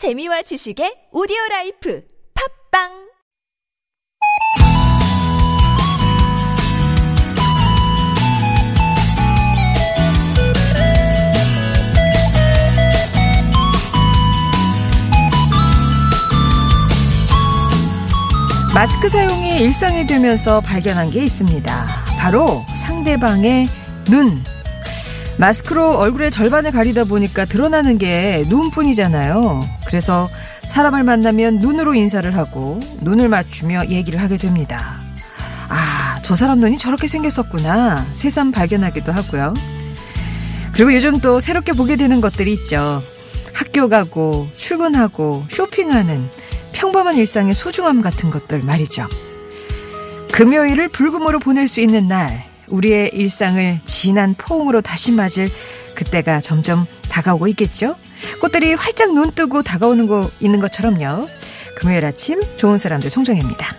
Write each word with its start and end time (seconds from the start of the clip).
재미와 0.00 0.40
지식의 0.40 1.12
오디오 1.12 1.36
라이프 1.50 2.02
팝빵 2.72 2.88
마스크 18.72 19.10
사용이 19.10 19.60
일상이 19.60 20.06
되면서 20.06 20.62
발견한 20.62 21.10
게 21.10 21.22
있습니다. 21.24 21.86
바로 22.18 22.62
상대방의 22.74 23.66
눈. 24.08 24.42
마스크로 25.40 25.96
얼굴의 25.96 26.30
절반을 26.30 26.70
가리다 26.70 27.04
보니까 27.04 27.46
드러나는 27.46 27.96
게 27.96 28.44
눈뿐이잖아요. 28.48 29.66
그래서 29.86 30.28
사람을 30.66 31.02
만나면 31.02 31.58
눈으로 31.60 31.94
인사를 31.94 32.36
하고 32.36 32.78
눈을 33.00 33.30
맞추며 33.30 33.86
얘기를 33.86 34.20
하게 34.20 34.36
됩니다. 34.36 35.00
아, 35.70 36.20
저 36.22 36.34
사람 36.34 36.60
눈이 36.60 36.76
저렇게 36.76 37.08
생겼었구나. 37.08 38.04
새삼 38.12 38.52
발견하기도 38.52 39.10
하고요. 39.12 39.54
그리고 40.74 40.94
요즘 40.94 41.18
또 41.20 41.40
새롭게 41.40 41.72
보게 41.72 41.96
되는 41.96 42.20
것들이 42.20 42.52
있죠. 42.52 43.00
학교 43.54 43.88
가고, 43.88 44.46
출근하고, 44.58 45.46
쇼핑하는 45.50 46.28
평범한 46.72 47.16
일상의 47.16 47.54
소중함 47.54 48.02
같은 48.02 48.30
것들 48.30 48.62
말이죠. 48.62 49.06
금요일을 50.32 50.88
불금으로 50.88 51.38
보낼 51.38 51.66
수 51.66 51.80
있는 51.80 52.06
날, 52.06 52.49
우리의 52.70 53.10
일상을 53.12 53.80
진한 53.84 54.34
포옹으로 54.36 54.80
다시 54.80 55.12
맞을 55.12 55.48
그때가 55.94 56.40
점점 56.40 56.86
다가오고 57.10 57.48
있겠죠? 57.48 57.96
꽃들이 58.40 58.74
활짝 58.74 59.12
눈 59.12 59.32
뜨고 59.32 59.62
다가오는 59.62 60.06
거 60.06 60.30
있는 60.40 60.60
것처럼요. 60.60 61.28
금요일 61.76 62.04
아침 62.04 62.40
좋은 62.56 62.78
사람들 62.78 63.10
송정혜입니다. 63.10 63.76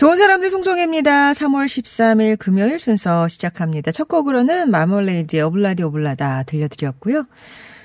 좋은 0.00 0.16
사람들 0.16 0.48
송정혜입니다. 0.48 1.32
3월 1.32 1.66
13일 1.66 2.38
금요일 2.38 2.78
순서 2.78 3.28
시작합니다. 3.28 3.90
첫 3.90 4.08
곡으로는 4.08 4.70
마멀레이드의 4.70 5.42
오블라디 5.42 5.82
오블라다 5.82 6.44
들려드렸고요. 6.44 7.26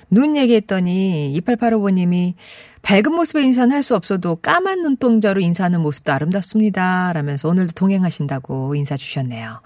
눈 0.09 0.37
얘기했더니 0.37 1.37
2885번님이 1.43 2.35
밝은 2.83 3.13
모습의 3.13 3.43
인사는 3.47 3.75
할 3.75 3.83
수 3.83 3.97
없어도 3.97 4.37
까만 4.37 4.81
눈동자로 4.81 5.41
인사하는 5.41 5.81
모습도 5.81 6.13
아름답습니다. 6.13 7.11
라면서 7.11 7.49
오늘도 7.49 7.73
동행하신다고 7.73 8.75
인사 8.75 8.95
주셨네요. 8.95 9.59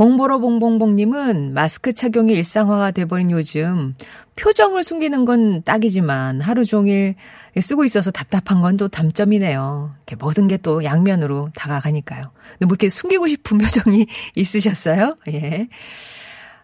봉보로 0.00 0.40
봉봉봉님은 0.40 1.52
마스크 1.52 1.92
착용이 1.92 2.32
일상화가 2.32 2.90
돼버린 2.90 3.30
요즘 3.32 3.94
표정을 4.34 4.82
숨기는 4.82 5.26
건 5.26 5.62
딱이지만 5.62 6.40
하루 6.40 6.64
종일 6.64 7.16
쓰고 7.60 7.84
있어서 7.84 8.10
답답한 8.10 8.62
건 8.62 8.78
또 8.78 8.88
단점이네요. 8.88 9.94
모든 10.18 10.48
게 10.48 10.56
또 10.56 10.84
양면으로 10.84 11.50
다가가니까요. 11.54 12.30
근데 12.52 12.64
뭐 12.66 12.68
이렇게 12.72 12.88
숨기고 12.88 13.28
싶은 13.28 13.58
표정이 13.58 14.06
있으셨어요? 14.36 15.16
예. 15.28 15.68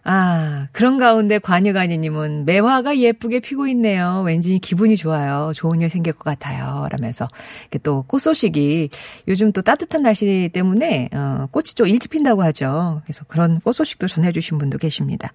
아, 0.09 0.67
그런 0.71 0.97
가운데 0.97 1.37
관유관이님은 1.37 2.45
매화가 2.45 2.97
예쁘게 2.97 3.41
피고 3.41 3.67
있네요. 3.67 4.23
왠지 4.25 4.57
기분이 4.57 4.95
좋아요. 4.95 5.51
좋은 5.53 5.81
일 5.81 5.89
생길 5.89 6.13
것 6.13 6.23
같아요. 6.23 6.87
라면서 6.91 7.27
이렇게 7.63 7.79
또 7.79 8.03
꽃 8.07 8.19
소식이 8.21 8.89
요즘 9.27 9.51
또 9.51 9.61
따뜻한 9.61 10.03
날씨 10.03 10.49
때문에 10.53 11.09
어, 11.13 11.47
꽃이 11.51 11.65
좀 11.75 11.87
일찍 11.87 12.09
핀다고 12.11 12.41
하죠. 12.43 13.01
그래서 13.03 13.25
그런 13.27 13.59
꽃 13.59 13.73
소식도 13.73 14.07
전해주신 14.07 14.57
분도 14.57 14.77
계십니다. 14.77 15.33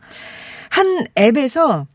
한 0.70 1.04
앱에서 1.18 1.86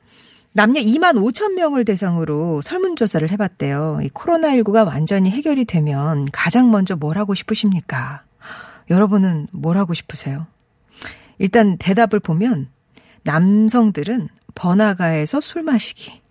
남녀 0.54 0.80
2만 0.80 1.16
5천 1.16 1.54
명을 1.54 1.84
대상으로 1.84 2.62
설문조사를 2.62 3.28
해봤대요. 3.32 4.02
이 4.04 4.10
코로나19가 4.10 4.86
완전히 4.86 5.32
해결이 5.32 5.66
되면 5.66 6.26
가장 6.32 6.70
먼저 6.70 6.96
뭘 6.96 7.18
하고 7.18 7.34
싶으십니까? 7.34 8.24
여러분은 8.92 9.48
뭘 9.52 9.78
하고 9.78 9.96
싶으세요? 9.96 10.46
일단 11.40 11.78
대답을 11.78 12.20
보면 12.20 12.70
남성들은 13.24 14.30
번화가에서 14.56 15.42
술 15.42 15.64
마시기, 15.64 16.22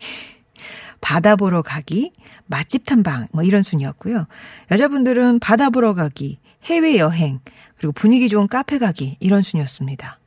바다 1.00 1.36
보러 1.36 1.62
가기, 1.62 2.12
맛집 2.46 2.86
탐방 2.86 3.28
뭐 3.32 3.42
이런 3.42 3.62
순이었고요. 3.62 4.26
여자분들은 4.70 5.38
바다 5.40 5.70
보러 5.70 5.94
가기, 5.94 6.38
해외 6.64 6.96
여행, 6.96 7.40
그리고 7.76 7.92
분위기 7.92 8.28
좋은 8.28 8.48
카페 8.48 8.78
가기 8.78 9.16
이런 9.20 9.42
순이었습니다. 9.42 10.18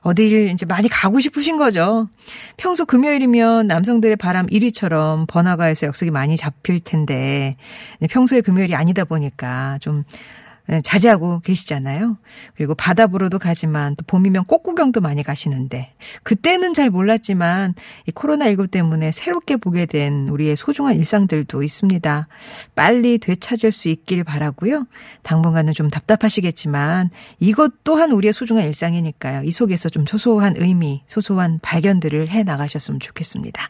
어디를 0.00 0.50
이제 0.50 0.64
많이 0.64 0.88
가고 0.88 1.20
싶으신 1.20 1.56
거죠. 1.56 2.08
평소 2.56 2.84
금요일이면 2.84 3.66
남성들의 3.66 4.16
바람 4.16 4.46
1위처럼 4.46 5.26
번화가에서 5.26 5.86
역석이 5.88 6.10
많이 6.10 6.36
잡힐 6.36 6.80
텐데 6.80 7.56
평소에 8.08 8.40
금요일이 8.40 8.74
아니다 8.74 9.04
보니까 9.04 9.78
좀 9.80 9.98
네, 9.98 10.04
자제하고 10.82 11.40
계시잖아요. 11.40 12.18
그리고 12.54 12.74
바다 12.74 13.06
보러도 13.06 13.38
가지만 13.38 13.96
또 13.96 14.04
봄이면 14.06 14.44
꽃 14.44 14.62
구경도 14.62 15.00
많이 15.00 15.22
가시는데 15.22 15.94
그때는 16.22 16.74
잘 16.74 16.90
몰랐지만 16.90 17.74
이 18.06 18.10
코로나19 18.10 18.70
때문에 18.70 19.10
새롭게 19.10 19.56
보게 19.56 19.86
된 19.86 20.28
우리의 20.28 20.56
소중한 20.56 20.96
일상들도 20.96 21.62
있습니다. 21.62 22.28
빨리 22.74 23.18
되찾을 23.18 23.72
수 23.72 23.88
있길 23.88 24.24
바라고요. 24.24 24.86
당분간은 25.22 25.72
좀 25.72 25.88
답답하시겠지만 25.88 27.10
이것 27.40 27.72
또한 27.84 28.12
우리의 28.12 28.34
소중한 28.34 28.64
일상이니까요. 28.64 29.44
이 29.44 29.50
속에서 29.50 29.88
좀 29.88 30.04
소소한 30.06 30.54
의미, 30.58 31.02
소소한 31.06 31.58
발견들을 31.62 32.28
해 32.28 32.42
나가셨으면 32.42 33.00
좋겠습니다. 33.00 33.68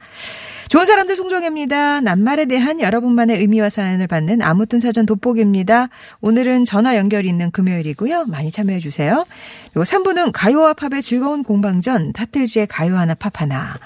좋은 0.68 0.84
사람들 0.84 1.16
송정혜입니다. 1.16 2.02
낱말에 2.02 2.44
대한 2.44 2.80
여러분만의 2.80 3.38
의미와 3.38 3.70
사연을 3.70 4.06
받는 4.06 4.42
아무튼 4.42 4.80
사전 4.80 5.06
돋보기입니다. 5.06 5.88
오늘은 6.20 6.66
전화 6.66 6.87
연결이 6.96 7.28
있는 7.28 7.50
금요일이고요. 7.50 8.26
많이 8.26 8.50
참여해 8.50 8.78
주세요. 8.80 9.26
그리고 9.72 9.84
3부는 9.84 10.30
가요와 10.32 10.74
팝의 10.74 11.02
즐거운 11.02 11.42
공방전 11.42 12.12
타틀즈의 12.12 12.66
가요 12.66 12.96
하나 12.96 13.14
팝 13.14 13.40
하나. 13.40 13.78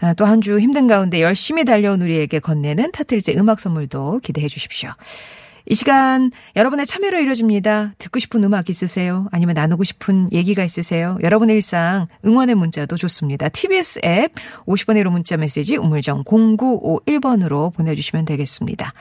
아, 0.00 0.14
또한 0.14 0.40
주 0.40 0.60
힘든 0.60 0.86
가운데 0.86 1.20
열심히 1.20 1.64
달려온 1.64 2.00
우리에게 2.02 2.38
건네는 2.38 2.92
타틀즈의 2.92 3.38
음악 3.38 3.60
선물도 3.60 4.20
기대해 4.22 4.48
주십시오. 4.48 4.90
이 5.70 5.74
시간 5.74 6.30
여러분의 6.56 6.86
참여로 6.86 7.18
이루어집니다. 7.18 7.92
듣고 7.98 8.18
싶은 8.18 8.42
음악 8.42 8.70
있으세요? 8.70 9.28
아니면 9.32 9.54
나누고 9.54 9.84
싶은 9.84 10.32
얘기가 10.32 10.64
있으세요? 10.64 11.18
여러분의 11.22 11.56
일상 11.56 12.06
응원의 12.24 12.54
문자도 12.54 12.96
좋습니다. 12.96 13.50
TBS 13.50 14.00
앱 14.02 14.32
50원의 14.66 15.04
유료 15.04 15.10
문자 15.10 15.36
메시지 15.36 15.76
우물정 15.76 16.24
0951번으로 16.24 17.74
보내주시면 17.74 18.24
되겠습니다. 18.24 18.94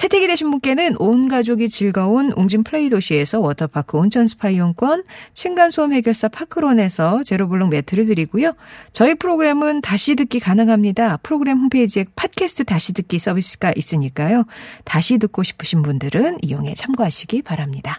채택이 0.00 0.28
되신 0.28 0.50
분께는 0.50 0.96
온 0.98 1.28
가족이 1.28 1.68
즐거운 1.68 2.32
웅진 2.32 2.64
플레이 2.64 2.88
도시에서 2.88 3.38
워터파크 3.38 3.98
온천 3.98 4.28
스파 4.28 4.48
이용권, 4.48 5.04
층간소음 5.34 5.92
해결사 5.92 6.28
파크론에서 6.28 7.22
제로블록 7.22 7.68
매트를 7.68 8.06
드리고요. 8.06 8.54
저희 8.92 9.14
프로그램은 9.14 9.82
다시 9.82 10.14
듣기 10.14 10.40
가능합니다. 10.40 11.18
프로그램 11.18 11.58
홈페이지에 11.58 12.06
팟캐스트 12.16 12.64
다시 12.64 12.94
듣기 12.94 13.18
서비스가 13.18 13.74
있으니까요. 13.76 14.44
다시 14.84 15.18
듣고 15.18 15.42
싶으신 15.42 15.82
분들은 15.82 16.38
이용해 16.40 16.72
참고하시기 16.76 17.42
바랍니다. 17.42 17.98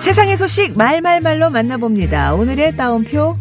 세상의 0.00 0.36
소식 0.36 0.76
말말말로 0.76 1.50
만나봅니다. 1.50 2.34
오늘의 2.34 2.76
따옴표 2.76 3.36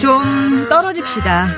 좀 0.00 0.68
떨어집시다. 0.68 1.48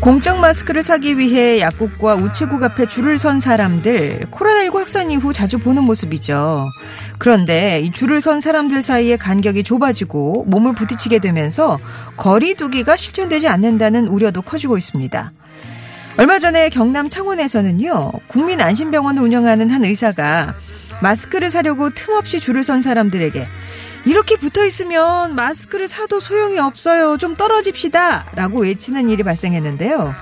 공적 0.00 0.38
마스크를 0.38 0.84
사기 0.84 1.18
위해 1.18 1.58
약국과 1.58 2.14
우체국 2.14 2.62
앞에 2.62 2.86
줄을 2.86 3.18
선 3.18 3.40
사람들 3.40 4.28
코로나19 4.30 4.76
확산 4.76 5.10
이후 5.10 5.32
자주 5.32 5.58
보는 5.58 5.82
모습이죠. 5.82 6.68
그런데 7.18 7.80
이 7.80 7.90
줄을 7.90 8.20
선 8.20 8.40
사람들 8.40 8.80
사이의 8.80 9.18
간격이 9.18 9.64
좁아지고 9.64 10.44
몸을 10.46 10.76
부딪히게 10.76 11.18
되면서 11.18 11.80
거리 12.16 12.54
두기가 12.54 12.96
실천되지 12.96 13.48
않는다는 13.48 14.06
우려도 14.06 14.42
커지고 14.42 14.78
있습니다. 14.78 15.32
얼마 16.16 16.38
전에 16.38 16.68
경남 16.68 17.08
창원에서는요, 17.08 18.12
국민안심병원을 18.28 19.20
운영하는 19.20 19.68
한 19.70 19.84
의사가 19.84 20.54
마스크를 21.02 21.50
사려고 21.50 21.90
틈없이 21.90 22.40
줄을 22.40 22.62
선 22.62 22.82
사람들에게 22.82 23.46
이렇게 24.08 24.36
붙어 24.36 24.64
있으면 24.64 25.34
마스크를 25.34 25.86
사도 25.86 26.18
소용이 26.18 26.58
없어요. 26.58 27.18
좀 27.18 27.34
떨어집시다. 27.36 28.30
라고 28.34 28.60
외치는 28.60 29.10
일이 29.10 29.22
발생했는데요. 29.22 30.14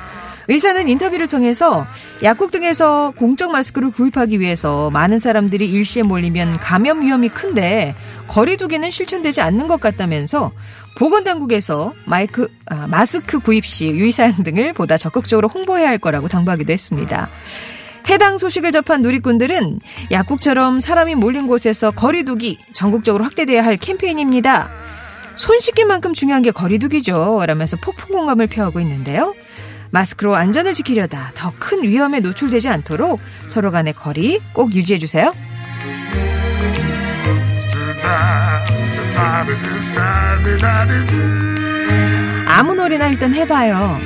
의사는 0.49 0.89
인터뷰를 0.89 1.29
통해서 1.29 1.87
약국 2.25 2.51
등에서 2.51 3.13
공적 3.17 3.53
마스크를 3.53 3.93
구입하기 3.93 4.41
위해서 4.41 4.91
많은 4.91 5.21
사람들이 5.21 5.71
일시에 5.71 6.03
몰리면 6.03 6.59
감염 6.59 7.01
위험이 7.01 7.29
큰데 7.29 7.95
거리두기는 8.27 8.91
실천되지 8.91 9.41
않는 9.41 9.69
것 9.69 9.79
같다면서 9.79 10.51
보건당국에서 10.99 11.95
마이크, 12.07 12.49
아, 12.67 12.89
마스크 12.89 13.39
구입 13.39 13.65
시 13.65 13.87
유의사항 13.87 14.43
등을 14.43 14.73
보다 14.73 14.97
적극적으로 14.97 15.47
홍보해야 15.47 15.89
할 15.89 15.99
거라고 15.99 16.27
당부하기도 16.27 16.73
했습니다. 16.73 17.29
해당 18.09 18.39
소식을 18.39 18.73
접한 18.73 19.03
누리꾼들은 19.03 19.81
약국처럼 20.11 20.81
사람이 20.81 21.15
몰린 21.17 21.47
곳에서 21.47 21.91
거리두기 21.91 22.59
전국적으로 22.73 23.25
확대돼야 23.25 23.65
할 23.65 23.77
캠페인입니다. 23.77 24.71
손 25.35 25.61
씻기만큼 25.61 26.15
중요한 26.15 26.43
게 26.43 26.51
거리두기죠. 26.51 27.45
라면서 27.47 27.77
폭풍 27.77 28.17
공감을 28.17 28.47
표하고 28.47 28.81
있는데요. 28.81 29.35
마스크로 29.91 30.35
안전을 30.35 30.75
지키려다 30.75 31.33
더 31.35 31.53
큰 31.59 31.83
위험에 31.83 32.21
노출되지 32.21 32.69
않도록 32.69 33.21
서로 33.47 33.71
간의 33.71 33.93
거리 33.95 34.41
꼭 34.53 34.75
유지해 34.75 34.99
주세요. 34.99 35.33
아무 42.47 42.75
노래나 42.75 43.09
일단 43.09 43.35
해봐요. 43.35 43.99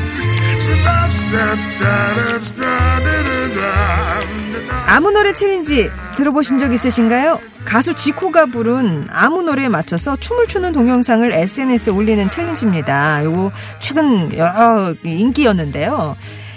아무 4.86 5.10
노래 5.12 5.32
challenge 5.32 5.88
들어보신 6.16 6.58
적 6.58 6.72
있으신가요? 6.72 7.40
가수 7.64 7.94
지코가 7.94 8.46
부른 8.46 9.06
아무 9.10 9.42
노래에 9.42 9.68
맞춰서 9.68 10.16
춤을 10.16 10.48
추는 10.48 10.72
동영상을 10.72 11.32
SNS에 11.32 11.92
올리는 11.92 12.26
challenge입니다. 12.28 13.24
요거 13.24 13.52
최근 13.78 14.36
여러 14.36 14.94
인기였는데요. 15.04 16.16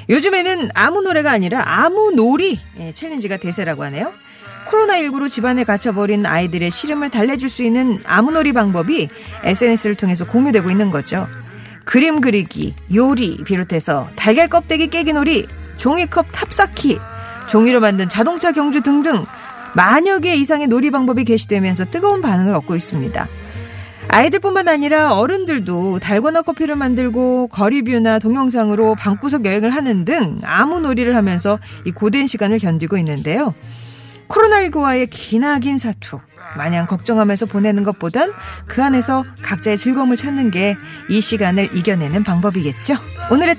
요즘에는 0.10 0.70
아무 0.74 1.02
노래가 1.02 1.32
아니라 1.32 1.64
아무 1.66 2.12
놀이 2.12 2.60
예, 2.80 2.92
챌린지가 2.92 3.38
대세라고 3.38 3.84
하네요. 3.86 4.12
코로나19로 4.68 5.30
집안에 5.30 5.64
갇혀버린 5.64 6.26
아이들의 6.26 6.72
시름을 6.72 7.12
달래줄 7.12 7.50
수 7.50 7.64
있는 7.64 8.02
아무 8.06 8.32
놀이 8.32 8.52
방법이 8.52 9.10
SNS를 9.44 9.96
통해서 9.96 10.26
공유되고 10.26 10.70
있는 10.72 10.90
거죠. 10.90 11.28
그림 11.86 12.22
그리기, 12.22 12.76
요리 12.96 13.38
비롯해서 13.44 14.08
달걀 14.16 14.48
껍데기 14.48 14.88
깨기 14.88 15.14
놀이, 15.14 15.46
종이컵 15.84 16.28
탑쌓기, 16.32 16.98
종이로 17.50 17.82
만든 17.82 18.08
자동차 18.08 18.54
경주 18.54 18.80
등등 18.80 19.26
만여 19.76 20.20
개 20.20 20.34
이상의 20.34 20.68
놀이 20.68 20.92
방법이 20.92 21.26
게시되면서 21.26 21.90
뜨거운 21.90 22.22
반응을 22.22 22.54
얻고 22.54 22.78
있습니다. 22.78 23.28
아이들뿐만 24.08 24.70
아니라 24.70 25.18
어른들도 25.18 26.00
달고나 26.00 26.44
커피를 26.44 26.78
만들고 26.78 27.50
거리뷰나 27.50 28.20
동영상으로 28.20 28.96
방구석 28.96 29.44
여행을 29.44 29.72
하는 29.72 30.06
등 30.06 30.40
아무 30.46 30.80
놀이를 30.80 31.18
하면서 31.18 31.60
이 31.84 31.92
고된 31.92 32.28
시간을 32.28 32.60
견디고 32.60 32.98
있는데요. 33.00 33.54
코로나19와의 34.30 35.10
기나긴 35.12 35.80
사투. 35.80 36.20
마냥 36.58 36.88
걱정하면서 36.88 37.48
보내는 37.48 37.84
것보단 37.84 38.34
그 38.68 38.84
안에서 38.84 39.24
각자의 39.42 39.78
즐거움을 39.78 40.16
찾는 40.18 40.52
게 40.52 40.76
이 41.10 41.22
시간을 41.22 41.76
이겨내는 41.76 42.24
방법이겠죠. 42.24 42.96
오늘의 43.30 43.56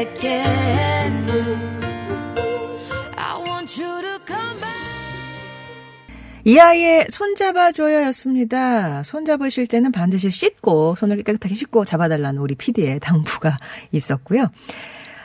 again 0.00 0.89
이 6.44 6.58
아이의 6.58 7.06
손잡아줘요였습니다. 7.10 9.02
손잡으실 9.02 9.66
때는 9.66 9.92
반드시 9.92 10.30
씻고, 10.30 10.94
손을 10.94 11.22
깨끗하게 11.22 11.54
씻고 11.54 11.84
잡아달라는 11.84 12.40
우리 12.40 12.54
PD의 12.54 13.00
당부가 13.00 13.58
있었고요. 13.92 14.48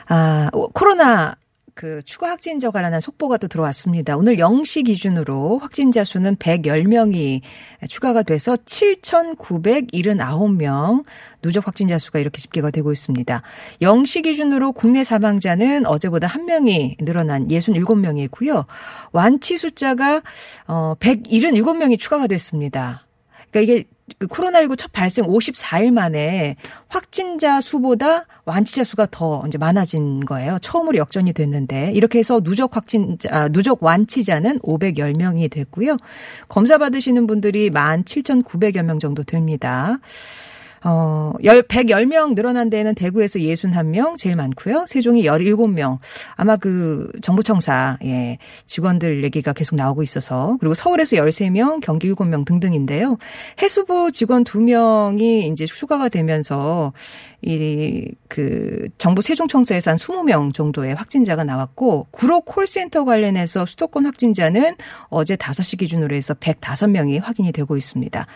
아, 0.08 0.50
코로나 0.72 1.36
그 1.76 2.02
추가 2.06 2.30
확진자 2.30 2.70
관련한 2.70 3.02
속보가 3.02 3.36
또 3.36 3.48
들어왔습니다. 3.48 4.16
오늘 4.16 4.36
0시 4.36 4.86
기준으로 4.86 5.58
확진자 5.58 6.04
수는 6.04 6.36
110명이 6.36 7.42
추가가 7.86 8.22
돼서 8.22 8.56
7,979명 8.56 11.04
누적 11.42 11.66
확진자 11.66 11.98
수가 11.98 12.18
이렇게 12.18 12.40
집계가 12.40 12.70
되고 12.70 12.92
있습니다. 12.92 13.42
0시 13.82 14.22
기준으로 14.22 14.72
국내 14.72 15.04
사망자는 15.04 15.84
어제보다 15.84 16.28
1명이 16.28 17.04
늘어난 17.04 17.48
67명이고요. 17.48 18.64
완치 19.12 19.58
숫자가 19.58 20.22
어 20.66 20.94
177명이 20.98 21.98
추가가 21.98 22.26
됐습니다. 22.26 23.06
그러니까 23.50 23.74
이게 23.74 23.84
그 24.18 24.26
코로나19 24.28 24.78
첫 24.78 24.92
발생 24.92 25.26
54일 25.26 25.90
만에 25.92 26.56
확진자 26.88 27.60
수보다 27.60 28.26
완치자 28.44 28.84
수가 28.84 29.08
더 29.10 29.42
이제 29.46 29.58
많아진 29.58 30.24
거예요. 30.24 30.58
처음으로 30.60 30.96
역전이 30.98 31.32
됐는데 31.32 31.92
이렇게 31.92 32.20
해서 32.20 32.40
누적 32.40 32.76
확진자 32.76 33.28
아, 33.32 33.48
누적 33.48 33.82
완치자는 33.82 34.60
510명이 34.60 35.50
됐고요. 35.50 35.96
검사 36.48 36.78
받으시는 36.78 37.26
분들이 37.26 37.70
17,900여 37.70 38.82
명 38.82 38.98
정도 38.98 39.24
됩니다. 39.24 39.98
어, 40.84 41.32
110명 41.40 42.34
늘어난 42.34 42.70
데에는 42.70 42.94
대구에서 42.94 43.38
61명 43.38 44.16
제일 44.16 44.36
많고요. 44.36 44.84
세종이 44.86 45.24
17명. 45.24 45.98
아마 46.34 46.56
그 46.56 47.10
정부청사, 47.22 47.98
예, 48.04 48.38
직원들 48.66 49.24
얘기가 49.24 49.52
계속 49.52 49.76
나오고 49.76 50.02
있어서. 50.02 50.56
그리고 50.60 50.74
서울에서 50.74 51.16
13명, 51.16 51.80
경기 51.80 52.12
7명 52.12 52.44
등등인데요. 52.44 53.18
해수부 53.60 54.12
직원 54.12 54.44
2명이 54.44 55.50
이제 55.50 55.64
휴가가 55.68 56.08
되면서 56.08 56.92
이, 57.46 58.10
그, 58.26 58.86
정부 58.98 59.22
세종청사에서 59.22 59.92
한 59.92 59.98
20명 59.98 60.52
정도의 60.52 60.96
확진자가 60.96 61.44
나왔고, 61.44 62.08
구로 62.10 62.40
콜센터 62.40 63.04
관련해서 63.04 63.66
수도권 63.66 64.04
확진자는 64.04 64.74
어제 65.10 65.36
5시 65.36 65.78
기준으로 65.78 66.16
해서 66.16 66.34
105명이 66.34 67.22
확인이 67.22 67.52
되고 67.52 67.76
있습니다. 67.76 68.26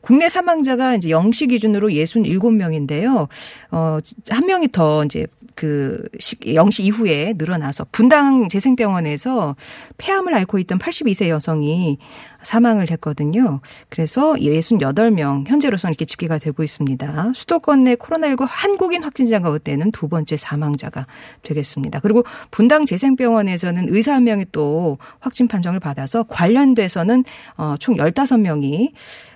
국내 0.00 0.28
사망자가 0.28 0.96
이제 0.96 1.10
0시 1.10 1.48
기준으로 1.50 1.90
67명인데요. 1.90 3.28
어, 3.70 3.98
한 4.30 4.46
명이 4.46 4.72
더 4.72 5.04
이제 5.04 5.28
그 5.54 6.02
0시 6.18 6.82
이후에 6.84 7.34
늘어나서 7.36 7.86
분당 7.92 8.48
재생병원에서 8.48 9.54
폐암을 9.96 10.34
앓고 10.34 10.58
있던 10.58 10.78
82세 10.78 11.28
여성이 11.28 11.98
사망을 12.46 12.90
했거든요. 12.92 13.60
그래서 13.88 14.34
68명 14.34 15.46
현재로서는 15.48 15.92
이렇게 15.92 16.04
집계가 16.04 16.38
되고 16.38 16.62
있습니다. 16.62 17.32
수도권 17.34 17.84
내 17.84 17.96
코로나19 17.96 18.46
한국인 18.48 19.02
확진자 19.02 19.40
가운데는 19.40 19.92
두 19.92 20.08
번째 20.08 20.36
사망자가 20.36 21.06
되겠습니다. 21.42 22.00
그리고 22.00 22.24
분당 22.50 22.86
재생병원에서는 22.86 23.86
의사 23.88 24.14
한 24.14 24.24
명이 24.24 24.46
또 24.52 24.98
확진 25.20 25.48
판정을 25.48 25.80
받아서 25.80 26.22
관련돼서는 26.22 27.24
어, 27.56 27.74
총 27.78 27.96
15명이 27.96 28.92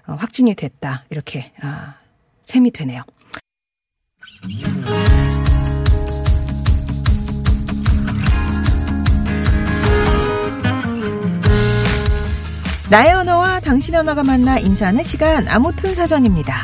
어, 0.07 0.15
확진이 0.15 0.55
됐다. 0.55 1.05
이렇게 1.11 1.53
아, 1.61 1.95
셈이 2.43 2.71
되네요. 2.71 3.03
나의 12.91 13.13
언어와 13.13 13.61
당신의 13.61 14.01
언어가 14.01 14.23
만나 14.25 14.59
인사하는 14.59 15.05
시간 15.05 15.47
아무튼 15.49 15.95
사전입니다. 15.95 16.55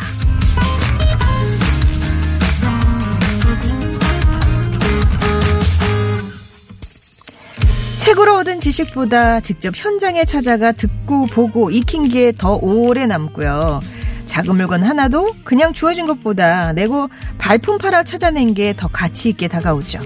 책으로 7.96 8.36
얻은 8.38 8.60
지식보다 8.60 9.40
직접 9.40 9.74
현장에 9.76 10.24
찾아가 10.24 10.72
듣고 10.72 11.26
보고 11.26 11.70
익힌 11.70 12.08
게 12.08 12.32
더 12.36 12.54
오래 12.54 13.06
남고요. 13.06 13.80
작은 14.26 14.56
물건 14.56 14.82
하나도 14.82 15.34
그냥 15.44 15.72
주어진 15.72 16.06
것보다 16.06 16.72
내고 16.72 17.08
발품 17.38 17.78
팔아 17.78 18.04
찾아낸 18.04 18.54
게 18.54 18.74
더 18.76 18.88
가치 18.88 19.30
있게 19.30 19.48
다가오죠. 19.48 20.00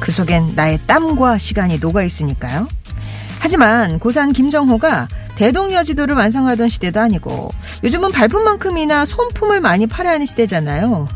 그 0.00 0.12
속엔 0.12 0.54
나의 0.54 0.78
땀과 0.86 1.38
시간이 1.38 1.78
녹아 1.78 2.02
있으니까요. 2.02 2.68
하지만 3.40 3.98
고산 3.98 4.32
김정호가 4.32 5.08
대동여지도를 5.36 6.14
완성하던 6.14 6.68
시대도 6.68 7.00
아니고 7.00 7.50
요즘은 7.82 8.12
발품만큼이나 8.12 9.04
손품을 9.04 9.60
많이 9.60 9.86
팔아야 9.86 10.14
하는 10.14 10.26
시대잖아요. 10.26 11.08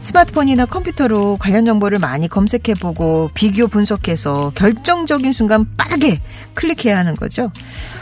스마트폰이나 0.00 0.64
컴퓨터로 0.64 1.36
관련 1.38 1.64
정보를 1.66 1.98
많이 1.98 2.26
검색해보고 2.26 3.30
비교 3.34 3.68
분석해서 3.68 4.52
결정적인 4.54 5.32
순간 5.32 5.66
빠르게 5.76 6.20
클릭해야 6.54 6.96
하는 6.96 7.14
거죠. 7.16 7.52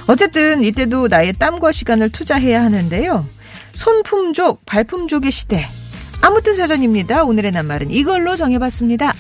어쨌든 0.07 0.62
이때도 0.62 1.09
나의 1.09 1.33
땀과 1.35 1.73
시간을 1.73 2.11
투자해야 2.11 2.62
하는데요. 2.62 3.27
손품족, 3.73 4.65
발품족의 4.65 5.33
시대. 5.33 5.65
아무튼 6.21 6.57
사전입니다. 6.57 7.25
오늘의 7.25 7.53
낱말은 7.53 7.91
이걸로 7.91 8.37
정해봤습니다. 8.37 9.12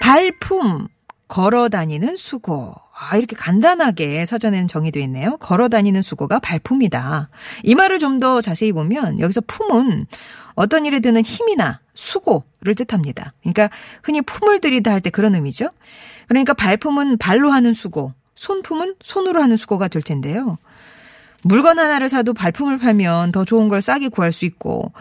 발품, 0.00 0.88
걸어 1.26 1.68
다니는 1.68 2.16
수고. 2.16 2.74
아, 3.00 3.16
이렇게 3.16 3.36
간단하게 3.36 4.26
사전에는 4.26 4.66
정의되어 4.66 5.02
있네요. 5.04 5.36
걸어 5.38 5.68
다니는 5.68 6.02
수고가 6.02 6.38
발품이다. 6.40 7.28
이 7.62 7.74
말을 7.74 7.98
좀 8.00 8.18
더 8.18 8.40
자세히 8.40 8.72
보면 8.72 9.20
여기서 9.20 9.42
품은 9.46 10.06
어떤 10.56 10.84
일에 10.84 10.98
드는 10.98 11.22
힘이나 11.22 11.78
수고를 11.94 12.74
뜻합니다. 12.74 13.32
그러니까 13.42 13.70
흔히 14.02 14.20
품을 14.22 14.60
들이다 14.60 14.90
할 14.90 15.00
때 15.00 15.10
그런 15.10 15.36
의미죠. 15.36 15.68
그러니까 16.26 16.52
발품은 16.54 17.18
발로 17.18 17.50
하는 17.50 17.72
수고, 17.74 18.12
손품은 18.34 18.96
손으로 19.00 19.40
하는 19.40 19.56
수고가 19.56 19.86
될 19.86 20.02
텐데요. 20.02 20.58
물건 21.44 21.78
하나를 21.78 22.08
사도 22.08 22.34
발품을 22.34 22.78
팔면 22.78 23.32
더 23.32 23.44
좋은 23.44 23.68
걸 23.68 23.80
싸게 23.80 24.08
구할 24.08 24.32
수 24.32 24.44
있고 24.44 24.92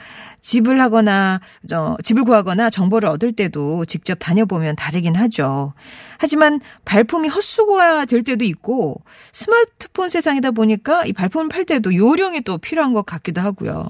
집을 0.41 0.79
하거나 0.79 1.41
저 1.67 1.97
집을 2.03 2.23
구하거나 2.23 2.69
정보를 2.69 3.09
얻을 3.09 3.33
때도 3.33 3.85
직접 3.85 4.15
다녀보면 4.19 4.75
다르긴 4.75 5.15
하죠. 5.15 5.73
하지만 6.17 6.59
발품이 6.85 7.27
헛수고가 7.27 8.05
될 8.05 8.23
때도 8.23 8.45
있고 8.45 9.01
스마트폰 9.33 10.09
세상이다 10.09 10.51
보니까 10.51 11.05
이 11.05 11.13
발품을 11.13 11.49
팔 11.49 11.65
때도 11.65 11.95
요령이 11.95 12.41
또 12.41 12.57
필요한 12.57 12.93
것 12.93 13.05
같기도 13.05 13.41
하고요. 13.41 13.87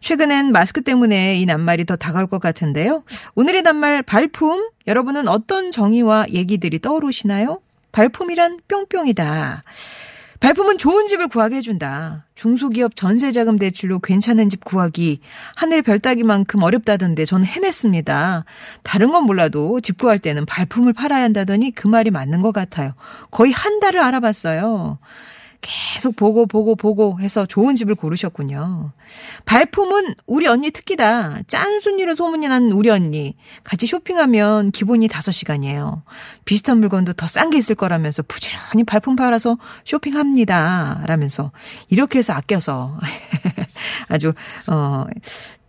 최근엔 0.00 0.50
마스크 0.50 0.82
때문에 0.82 1.36
이 1.36 1.46
낱말이 1.46 1.84
더 1.84 1.96
다가올 1.96 2.26
것 2.26 2.40
같은데요. 2.40 3.04
오늘의 3.34 3.62
낱말 3.62 4.02
발품 4.02 4.68
여러분은 4.86 5.28
어떤 5.28 5.70
정의와 5.70 6.26
얘기들이 6.30 6.80
떠오르시나요? 6.80 7.60
발품이란 7.92 8.60
뿅뿅이다. 8.68 9.62
발품은 10.42 10.76
좋은 10.76 11.06
집을 11.06 11.28
구하게 11.28 11.56
해준다. 11.58 12.26
중소기업 12.34 12.96
전세자금 12.96 13.60
대출로 13.60 14.00
괜찮은 14.00 14.48
집 14.48 14.64
구하기 14.64 15.20
하늘 15.54 15.82
별 15.82 16.00
따기만큼 16.00 16.64
어렵다던데 16.64 17.24
저는 17.24 17.46
해냈습니다. 17.46 18.44
다른 18.82 19.12
건 19.12 19.22
몰라도 19.22 19.80
집 19.80 19.98
구할 19.98 20.18
때는 20.18 20.44
발품을 20.44 20.94
팔아야 20.94 21.22
한다더니 21.22 21.70
그 21.70 21.86
말이 21.86 22.10
맞는 22.10 22.40
것 22.40 22.50
같아요. 22.50 22.94
거의 23.30 23.52
한 23.52 23.78
달을 23.78 24.00
알아봤어요. 24.00 24.98
계속 25.62 26.16
보고 26.16 26.44
보고 26.46 26.74
보고 26.74 27.18
해서 27.20 27.46
좋은 27.46 27.74
집을 27.74 27.94
고르셨군요. 27.94 28.92
발품은 29.46 30.14
우리 30.26 30.46
언니 30.46 30.70
특기다. 30.72 31.38
짠순이로 31.46 32.14
소문이 32.14 32.48
난 32.48 32.72
우리 32.72 32.90
언니. 32.90 33.36
같이 33.64 33.86
쇼핑하면 33.86 34.72
기본이 34.72 35.08
5시간이에요. 35.08 36.02
비슷한 36.44 36.78
물건도 36.80 37.14
더 37.14 37.26
싼 37.26 37.48
게 37.50 37.58
있을 37.58 37.74
거라면서 37.76 38.22
부지런히 38.24 38.84
발품 38.84 39.16
팔아서 39.16 39.56
쇼핑합니다. 39.84 41.04
라면서 41.06 41.52
이렇게 41.88 42.18
해서 42.18 42.32
아껴서 42.32 42.98
아주 44.08 44.34
어 44.66 45.04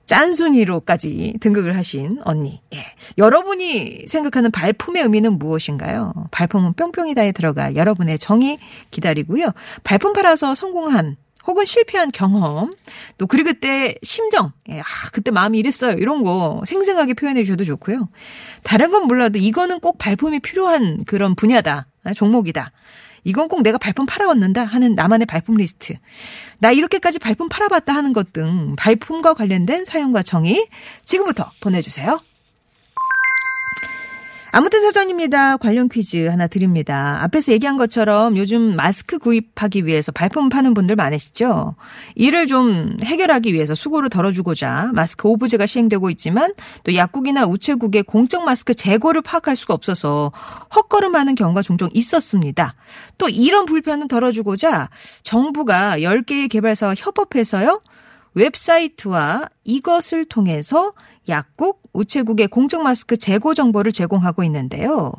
짠순이로까지 0.05 1.35
등극을 1.39 1.75
하신 1.77 2.19
언니. 2.23 2.61
예. 2.73 2.85
여러분이 3.17 4.05
생각하는 4.07 4.51
발품의 4.51 5.03
의미는 5.03 5.39
무엇인가요? 5.39 6.13
발품은 6.31 6.73
뿅뿅이다에 6.73 7.31
들어갈 7.31 7.75
여러분의 7.75 8.19
정의 8.19 8.59
기다리고요. 8.91 9.51
발품 9.83 10.13
팔아서 10.13 10.55
성공한 10.55 11.15
혹은 11.45 11.65
실패한 11.65 12.11
경험, 12.11 12.73
또 13.17 13.27
그리고 13.27 13.51
그때 13.51 13.95
심정, 14.01 14.53
예, 14.69 14.79
아, 14.79 14.83
그때 15.11 15.29
마음이 15.29 15.59
이랬어요. 15.59 15.97
이런 15.97 16.23
거 16.23 16.61
생생하게 16.65 17.15
표현해 17.15 17.43
주셔도 17.43 17.65
좋고요. 17.65 18.07
다른 18.63 18.91
건 18.91 19.07
몰라도 19.07 19.39
이거는 19.39 19.81
꼭 19.81 19.97
발품이 19.97 20.39
필요한 20.39 21.03
그런 21.05 21.35
분야다, 21.35 21.87
아, 22.05 22.13
종목이다. 22.13 22.71
이건 23.23 23.47
꼭 23.47 23.63
내가 23.63 23.77
발품 23.77 24.05
팔아왔는다 24.05 24.63
하는 24.63 24.95
나만의 24.95 25.25
발품 25.25 25.55
리스트. 25.55 25.93
나 26.59 26.71
이렇게까지 26.71 27.19
발품 27.19 27.47
팔아봤다 27.49 27.93
하는 27.93 28.11
것 28.11 28.33
등 28.33 28.75
발품과 28.77 29.35
관련된 29.35 29.85
사연과 29.85 30.23
정의 30.23 30.67
지금부터 31.05 31.51
보내주세요. 31.59 32.19
아무튼 34.55 34.83
사전입니다. 34.83 35.57
관련 35.57 35.89
퀴즈 35.89 36.27
하나 36.27 36.45
드립니다. 36.45 37.17
앞에서 37.23 37.53
얘기한 37.53 37.75
것처럼 37.75 38.37
요즘 38.37 38.75
마스크 38.75 39.17
구입하기 39.17 39.87
위해서 39.87 40.11
발품 40.11 40.49
파는 40.49 40.75
분들 40.75 40.95
많으시죠? 40.95 41.73
이를 42.13 42.45
좀 42.45 42.95
해결하기 43.03 43.51
위해서 43.51 43.73
수고를 43.73 44.11
덜어주고자 44.11 44.91
마스크 44.93 45.27
오브제가 45.27 45.65
시행되고 45.65 46.07
있지만 46.11 46.53
또 46.83 46.93
약국이나 46.93 47.47
우체국의 47.47 48.03
공적 48.03 48.43
마스크 48.45 48.75
재고를 48.75 49.23
파악할 49.23 49.55
수가 49.55 49.73
없어서 49.73 50.31
헛걸음하는 50.75 51.33
경우가 51.33 51.63
종종 51.63 51.89
있었습니다. 51.91 52.75
또 53.17 53.29
이런 53.29 53.65
불편은 53.65 54.07
덜어주고자 54.07 54.91
정부가 55.23 55.97
10개의 55.97 56.47
개발사와 56.47 56.93
협업해서요. 56.95 57.81
웹사이트와 58.35 59.49
이것을 59.63 60.25
통해서 60.25 60.93
약국, 61.29 61.81
우체국의 61.93 62.47
공적 62.47 62.81
마스크 62.81 63.17
재고 63.17 63.53
정보를 63.53 63.91
제공하고 63.91 64.43
있는데요. 64.43 65.13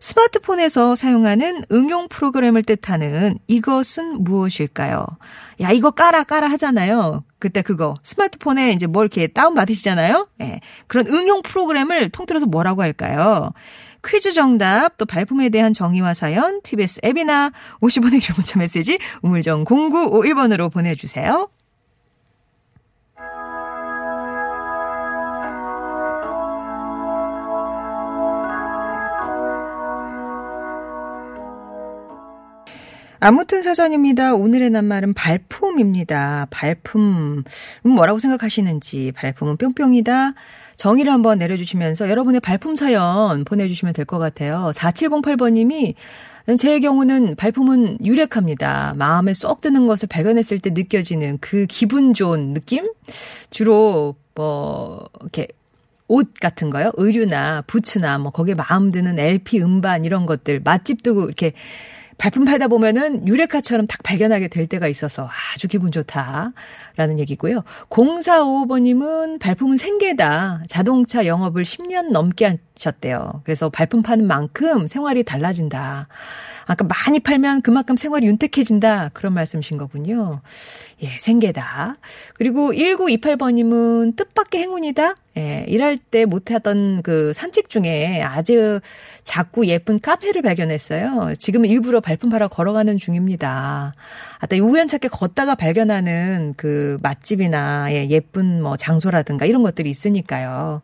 스마트폰에서 0.00 0.94
사용하는 0.94 1.64
응용 1.72 2.08
프로그램을 2.08 2.62
뜻하는 2.62 3.38
이것은 3.46 4.22
무엇일까요? 4.22 5.06
야, 5.60 5.70
이거 5.72 5.90
깔아, 5.90 6.24
깔아 6.24 6.48
하잖아요. 6.50 7.24
그때 7.38 7.62
그거. 7.62 7.94
스마트폰에 8.02 8.72
이제 8.72 8.86
뭐 8.86 9.02
이렇게 9.02 9.26
다운받으시잖아요? 9.28 10.28
예. 10.40 10.44
네. 10.44 10.60
그런 10.86 11.06
응용 11.08 11.42
프로그램을 11.42 12.10
통틀어서 12.10 12.46
뭐라고 12.46 12.82
할까요? 12.82 13.52
퀴즈 14.06 14.32
정답, 14.32 14.96
또 14.96 15.04
발품에 15.04 15.48
대한 15.48 15.72
정의와 15.72 16.14
사연, 16.14 16.62
TBS 16.62 17.00
앱이나 17.04 17.50
50원의 17.80 18.20
기 18.20 18.32
문자 18.32 18.58
메시지 18.58 18.98
우물정 19.22 19.64
0951번으로 19.64 20.72
보내주세요. 20.72 21.48
아무튼 33.20 33.62
사전입니다. 33.62 34.34
오늘의 34.34 34.70
낱말은 34.70 35.14
발품입니다. 35.14 36.46
발품. 36.50 37.42
음, 37.84 37.90
뭐라고 37.90 38.18
생각하시는지. 38.18 39.12
발품은 39.16 39.56
뿅뿅이다. 39.56 40.34
정의를 40.76 41.12
한번 41.12 41.38
내려주시면서 41.38 42.08
여러분의 42.08 42.40
발품 42.40 42.76
사연 42.76 43.44
보내주시면 43.44 43.94
될 43.94 44.04
것 44.04 44.18
같아요. 44.18 44.70
4708번님이 44.72 45.94
제 46.56 46.78
경우는 46.80 47.34
발품은 47.36 47.98
유력합니다. 48.04 48.94
마음에 48.96 49.34
쏙 49.34 49.60
드는 49.60 49.86
것을 49.86 50.08
발견했을 50.08 50.60
때 50.60 50.70
느껴지는 50.70 51.38
그 51.40 51.66
기분 51.68 52.14
좋은 52.14 52.54
느낌? 52.54 52.90
주로 53.50 54.14
뭐 54.34 55.04
이렇게 55.20 55.48
옷 56.06 56.32
같은 56.40 56.70
거요. 56.70 56.90
의류나 56.96 57.64
부츠나 57.66 58.18
뭐 58.18 58.30
거기에 58.30 58.54
마음 58.54 58.92
드는 58.92 59.18
LP 59.18 59.60
음반 59.60 60.04
이런 60.04 60.24
것들 60.24 60.60
맛집도 60.64 61.24
이렇게 61.26 61.52
발품 62.18 62.44
팔다 62.44 62.66
보면은 62.66 63.26
유레카처럼 63.28 63.86
딱 63.86 64.02
발견하게 64.02 64.48
될 64.48 64.66
때가 64.66 64.88
있어서 64.88 65.28
아주 65.54 65.68
기분 65.68 65.92
좋다라는 65.92 67.20
얘기고요. 67.20 67.62
0455번님은 67.90 69.38
발품은 69.38 69.76
생계다. 69.76 70.64
자동차 70.66 71.26
영업을 71.26 71.62
10년 71.62 72.10
넘게 72.10 72.58
하셨대요. 72.76 73.42
그래서 73.44 73.68
발품 73.68 74.02
파는 74.02 74.26
만큼 74.26 74.88
생활이 74.88 75.22
달라진다. 75.22 76.08
아까 76.66 76.84
많이 76.84 77.20
팔면 77.20 77.62
그만큼 77.62 77.96
생활이 77.96 78.26
윤택해진다. 78.26 79.10
그런 79.14 79.32
말씀이신 79.32 79.78
거군요. 79.78 80.40
예, 81.02 81.16
생계다. 81.18 81.98
그리고 82.34 82.72
1928번님은 82.72 84.16
뜻밖의 84.16 84.62
행운이다. 84.62 85.14
예, 85.38 85.64
일할 85.66 85.96
때 85.96 86.26
못하던 86.26 87.00
그 87.02 87.32
산책 87.32 87.70
중에 87.70 88.20
아주 88.22 88.80
작고 89.22 89.66
예쁜 89.66 89.98
카페를 90.00 90.42
발견했어요. 90.42 91.34
지금은 91.38 91.68
일부러 91.68 92.00
발품 92.00 92.28
팔아 92.28 92.48
걸어가는 92.48 92.98
중입니다. 92.98 93.94
아따 94.40 94.56
우연찮게 94.56 95.08
걷다가 95.08 95.54
발견하는 95.54 96.54
그 96.56 96.98
맛집이나 97.02 97.92
예, 97.92 98.08
예쁜 98.10 98.62
뭐 98.62 98.76
장소라든가 98.76 99.46
이런 99.46 99.62
것들이 99.62 99.88
있으니까요. 99.88 100.82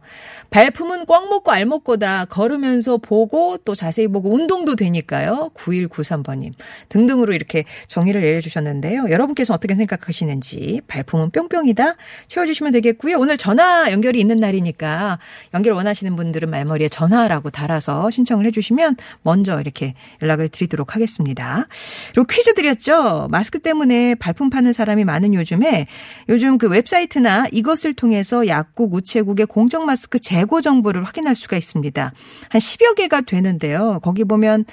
발품은 0.50 1.06
꽉 1.06 1.28
먹고 1.28 1.50
알 1.50 1.66
먹고다 1.66 2.26
걸으면서 2.26 2.96
보고 2.96 3.58
또 3.58 3.74
자세히 3.74 4.08
보고 4.08 4.32
운동도 4.32 4.76
되니까요. 4.76 5.50
9193번님 5.54 6.52
등등으로 6.88 7.34
이렇게 7.34 7.64
정의를 7.86 8.22
내려주셨는데요. 8.22 9.10
여러분께서 9.10 9.52
어떻게? 9.52 9.74
생각하시는지 9.74 10.80
발품은 10.86 11.30
뿅뿅이다 11.30 11.96
채워주시면 12.28 12.72
되겠고요. 12.72 13.18
오늘 13.18 13.36
전화 13.36 13.90
연결이 13.90 14.20
있는 14.20 14.38
날이니까 14.44 15.18
연결 15.54 15.72
원하시는 15.72 16.14
분들은 16.16 16.50
말머리에 16.50 16.88
전화라고 16.88 17.50
달아서 17.50 18.10
신청을 18.10 18.46
해주시면 18.46 18.96
먼저 19.22 19.60
이렇게 19.60 19.94
연락을 20.22 20.48
드리도록 20.48 20.94
하겠습니다. 20.94 21.66
그리고 22.12 22.26
퀴즈 22.26 22.54
드렸죠. 22.54 23.28
마스크 23.30 23.58
때문에 23.58 24.14
발품 24.16 24.50
파는 24.50 24.72
사람이 24.72 25.04
많은 25.04 25.34
요즘에 25.34 25.86
요즘 26.28 26.58
그 26.58 26.68
웹사이트나 26.68 27.46
이것을 27.52 27.94
통해서 27.94 28.46
약국, 28.46 28.94
우체국의 28.94 29.46
공정 29.46 29.86
마스크 29.86 30.18
재고 30.18 30.60
정보를 30.60 31.04
확인할 31.04 31.34
수가 31.34 31.56
있습니다. 31.56 32.12
한 32.48 32.60
10여 32.60 32.94
개가 32.94 33.22
되는데요. 33.22 34.00
거기 34.02 34.24
보면 34.24 34.64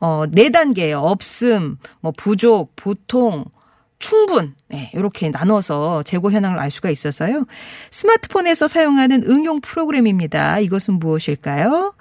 어, 0.00 0.24
네 0.28 0.50
단계, 0.50 0.92
없음, 0.92 1.76
뭐, 2.00 2.12
부족, 2.16 2.74
보통, 2.74 3.44
충분, 4.02 4.52
네, 4.66 4.90
이렇게 4.94 5.30
나눠서 5.30 6.02
재고 6.02 6.32
현황을 6.32 6.58
알 6.58 6.72
수가 6.72 6.90
있어서요. 6.90 7.46
스마트폰에서 7.92 8.66
사용하는 8.66 9.22
응용 9.28 9.60
프로그램입니다. 9.60 10.58
이것은 10.58 10.94
무엇일까요? 10.94 11.94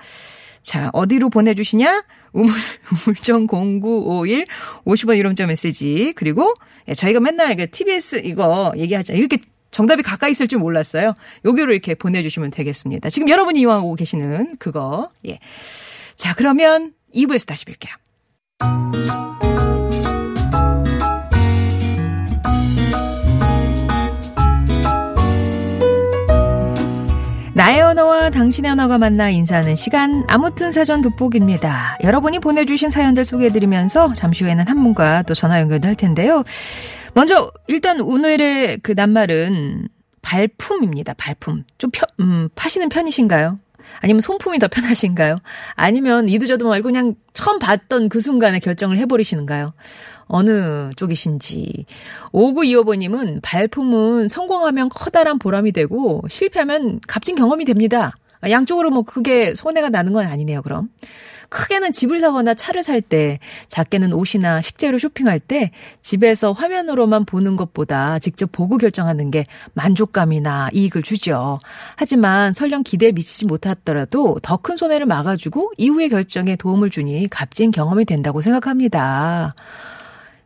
자, 0.63 0.89
어디로 0.93 1.29
보내주시냐? 1.29 2.03
우물, 2.33 2.51
우물정 3.05 3.45
0951 3.45 4.47
50원 4.83 5.17
이름점 5.19 5.49
메시지. 5.49 6.11
그리고 6.15 6.55
예, 6.87 6.95
저희가 6.95 7.19
맨날 7.19 7.55
그 7.55 7.69
TBS 7.69 8.23
이거 8.25 8.73
얘기하자. 8.75 9.13
이렇게 9.13 9.37
정답이 9.69 10.01
가까이 10.01 10.31
있을 10.31 10.47
줄 10.47 10.57
몰랐어요. 10.57 11.13
여기로 11.45 11.71
이렇게 11.71 11.93
보내주시면 11.93 12.49
되겠습니다. 12.49 13.11
지금 13.11 13.29
여러분이 13.29 13.59
이용하고 13.59 13.93
계시는 13.93 14.55
그거. 14.57 15.11
예. 15.27 15.37
자, 16.15 16.33
그러면 16.33 16.93
2부에서 17.13 17.45
다시 17.45 17.65
뵐게요. 17.65 17.91
나의 27.53 27.81
언어와 27.81 28.29
당신의 28.29 28.71
언어가 28.71 28.97
만나 28.97 29.29
인사하는 29.29 29.75
시간 29.75 30.23
아무튼 30.27 30.71
사전 30.71 31.01
돋보기입니다. 31.01 31.97
여러분이 32.01 32.39
보내주신 32.39 32.89
사연들 32.89 33.25
소개해드리면서 33.25 34.13
잠시 34.13 34.45
후에는 34.45 34.67
한 34.67 34.81
분과 34.81 35.23
또 35.23 35.33
전화 35.33 35.59
연결도 35.59 35.87
할 35.87 35.95
텐데요. 35.95 36.43
먼저 37.13 37.51
일단 37.67 37.99
오늘의 37.99 38.79
그 38.81 38.93
낱말은 38.93 39.89
발품입니다. 40.21 41.13
발품. 41.15 41.65
좀 41.77 41.91
펴, 41.91 42.05
음, 42.21 42.47
파시는 42.55 42.87
편이신가요? 42.87 43.59
아니면 43.99 44.21
손품이 44.21 44.59
더 44.59 44.67
편하신가요? 44.67 45.39
아니면 45.75 46.29
이도저도 46.29 46.67
말고 46.67 46.87
그냥 46.87 47.15
처음 47.33 47.59
봤던 47.59 48.09
그 48.09 48.19
순간에 48.19 48.59
결정을 48.59 48.97
해버리시는가요? 48.97 49.73
어느 50.25 50.89
쪽이신지. 50.95 51.85
5925번님은 52.31 53.39
발품은 53.41 54.29
성공하면 54.29 54.89
커다란 54.89 55.39
보람이 55.39 55.71
되고 55.71 56.23
실패하면 56.29 56.99
값진 57.07 57.35
경험이 57.35 57.65
됩니다. 57.65 58.13
양쪽으로 58.49 58.89
뭐 58.89 59.03
크게 59.03 59.53
손해가 59.53 59.89
나는 59.89 60.13
건 60.13 60.25
아니네요, 60.25 60.61
그럼. 60.61 60.89
크게는 61.51 61.91
집을 61.91 62.21
사거나 62.21 62.53
차를 62.53 62.81
살 62.81 63.01
때, 63.01 63.39
작게는 63.67 64.13
옷이나 64.13 64.61
식재료 64.61 64.97
쇼핑할 64.97 65.39
때 65.41 65.71
집에서 66.01 66.53
화면으로만 66.53 67.25
보는 67.25 67.57
것보다 67.57 68.19
직접 68.19 68.51
보고 68.51 68.77
결정하는 68.77 69.29
게 69.31 69.45
만족감이나 69.73 70.69
이익을 70.73 71.01
주죠. 71.03 71.59
하지만 71.97 72.53
설령 72.53 72.83
기대에 72.83 73.11
미치지 73.11 73.45
못하더라도 73.45 74.39
더 74.41 74.57
큰 74.61 74.77
손해를 74.77 75.05
막아주고 75.07 75.73
이후의 75.77 76.09
결정에 76.09 76.55
도움을 76.55 76.89
주니 76.89 77.27
값진 77.29 77.71
경험이 77.71 78.05
된다고 78.05 78.41
생각합니다. 78.41 79.55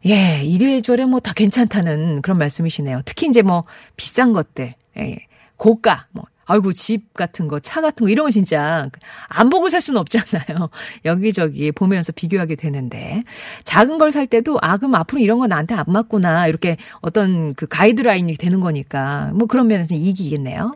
예, 0.08 0.42
이래저래 0.44 1.06
뭐 1.06 1.20
다 1.20 1.34
괜찮다는 1.34 2.22
그런 2.22 2.38
말씀이시네요. 2.38 3.02
특히 3.06 3.28
이제 3.28 3.42
뭐 3.42 3.64
비싼 3.98 4.34
것들, 4.34 4.74
예, 4.98 5.18
고가, 5.58 6.08
뭐 6.12 6.26
아이고 6.48 6.74
집 6.74 7.14
같은 7.14 7.48
거, 7.48 7.60
차 7.60 7.82
같은 7.82 8.06
거 8.06 8.10
이런 8.12 8.26
거 8.26 8.32
진짜 8.32 8.90
안 9.28 9.50
보고 9.50 9.70
살 9.70 9.82
수는 9.82 10.00
없잖아요. 10.02 10.70
여기저기 11.06 11.72
보면서 11.72 12.12
비교하게 12.12 12.56
되는데 12.56 13.24
작은 13.64 13.98
걸 13.98 14.12
살 14.12 14.28
때도 14.28 14.60
아 14.62 14.78
그럼 14.78 14.96
앞으로 14.96 15.20
이런 15.20 15.40
건 15.40 15.50
나한테 15.50 15.76
안 15.76 15.84
맞구나 15.88 16.48
이렇게 16.48 16.78
어떤 17.02 17.54
그 17.56 17.66
가이드라인이 17.68 18.34
되는 18.36 18.60
거니까 18.62 19.32
뭐 19.34 19.48
그런 19.48 19.68
면에서 19.68 19.96
이익이겠네요. 19.96 20.76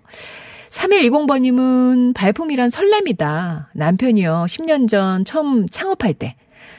3120번님은 0.69 2.13
발품이란 2.13 2.69
설렘이다. 2.69 3.69
남편이요. 3.73 4.45
10년 4.47 4.87
전 4.87 5.23
처음 5.25 5.65
창업할 5.67 6.13
때 6.13 6.35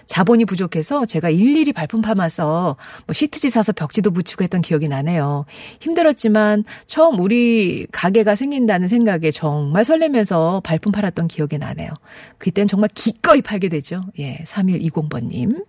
자본이 0.07 0.45
부족해서 0.45 1.07
제가 1.07 1.31
일일이 1.31 1.73
발품 1.73 2.01
파마서 2.01 2.77
뭐 3.07 3.13
시트지 3.13 3.51
사서 3.51 3.73
벽지도 3.73 4.11
붙이고 4.11 4.43
했던 4.45 4.61
기억이 4.61 4.89
나네요. 4.89 5.45
힘들었지만 5.81 6.65
처음 6.87 7.19
우리 7.21 7.87
가게가 7.93 8.35
생긴다는 8.35 8.89
생각에 8.89 9.31
정말 9.31 9.85
설레면서 9.85 10.61
발품 10.65 10.93
팔았던 10.93 11.29
기억이 11.29 11.59
나네요. 11.59 11.91
그땐 12.39 12.67
정말 12.67 12.91
기꺼이 12.95 13.43
팔게 13.43 13.69
되죠. 13.69 13.99
예, 14.19 14.43
3120번님. 14.47 15.65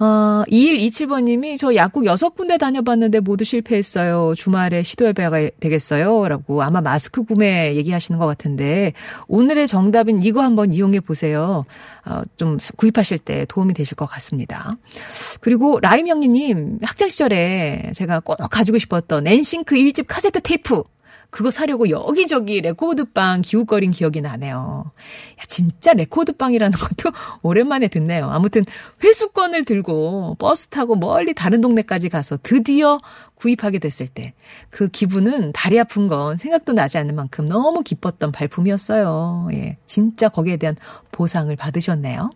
어, 0.00 0.44
2127번님이 0.48 1.58
저 1.58 1.74
약국 1.74 2.04
6군데 2.04 2.58
다녀봤는데 2.58 3.20
모두 3.20 3.44
실패했어요. 3.44 4.32
주말에 4.34 4.82
시도해봐야 4.82 5.50
되겠어요. 5.60 6.26
라고 6.26 6.62
아마 6.62 6.80
마스크 6.80 7.22
구매 7.22 7.76
얘기하시는 7.76 8.18
것 8.18 8.26
같은데 8.26 8.94
오늘의 9.28 9.68
정답은 9.68 10.22
이거 10.22 10.40
한번 10.42 10.72
이용해 10.72 11.00
보세요. 11.00 11.66
어, 12.06 12.22
좀 12.38 12.56
구입하실 12.76 13.18
때 13.18 13.44
도움이 13.46 13.74
되실 13.74 13.94
것 13.94 14.06
같습니다. 14.06 14.74
그리고 15.40 15.78
라임 15.80 16.08
형님 16.08 16.78
학창시절에 16.82 17.92
제가 17.94 18.20
꼭 18.20 18.38
가지고 18.50 18.78
싶었던 18.78 19.26
NSYNC 19.26 19.76
1집 19.76 20.06
카세트 20.08 20.40
테이프 20.40 20.82
그거 21.30 21.50
사려고 21.50 21.90
여기저기 21.90 22.60
레코드빵 22.60 23.42
기웃거린 23.42 23.90
기억이 23.90 24.20
나네요. 24.20 24.84
야, 24.86 25.42
진짜 25.46 25.92
레코드빵이라는 25.94 26.76
것도 26.78 27.10
오랜만에 27.42 27.88
듣네요. 27.88 28.28
아무튼 28.30 28.64
회수권을 29.02 29.64
들고 29.64 30.36
버스 30.38 30.66
타고 30.68 30.96
멀리 30.96 31.34
다른 31.34 31.60
동네까지 31.60 32.08
가서 32.08 32.38
드디어 32.42 32.98
구입하게 33.36 33.78
됐을 33.78 34.06
때 34.06 34.34
그 34.70 34.88
기분은 34.88 35.52
다리 35.52 35.78
아픈 35.78 36.06
건 36.06 36.36
생각도 36.36 36.72
나지 36.72 36.98
않는 36.98 37.14
만큼 37.14 37.46
너무 37.46 37.82
기뻤던 37.82 38.32
발품이었어요. 38.32 39.48
예. 39.52 39.76
진짜 39.86 40.28
거기에 40.28 40.56
대한 40.56 40.76
보상을 41.12 41.54
받으셨네요. 41.54 42.30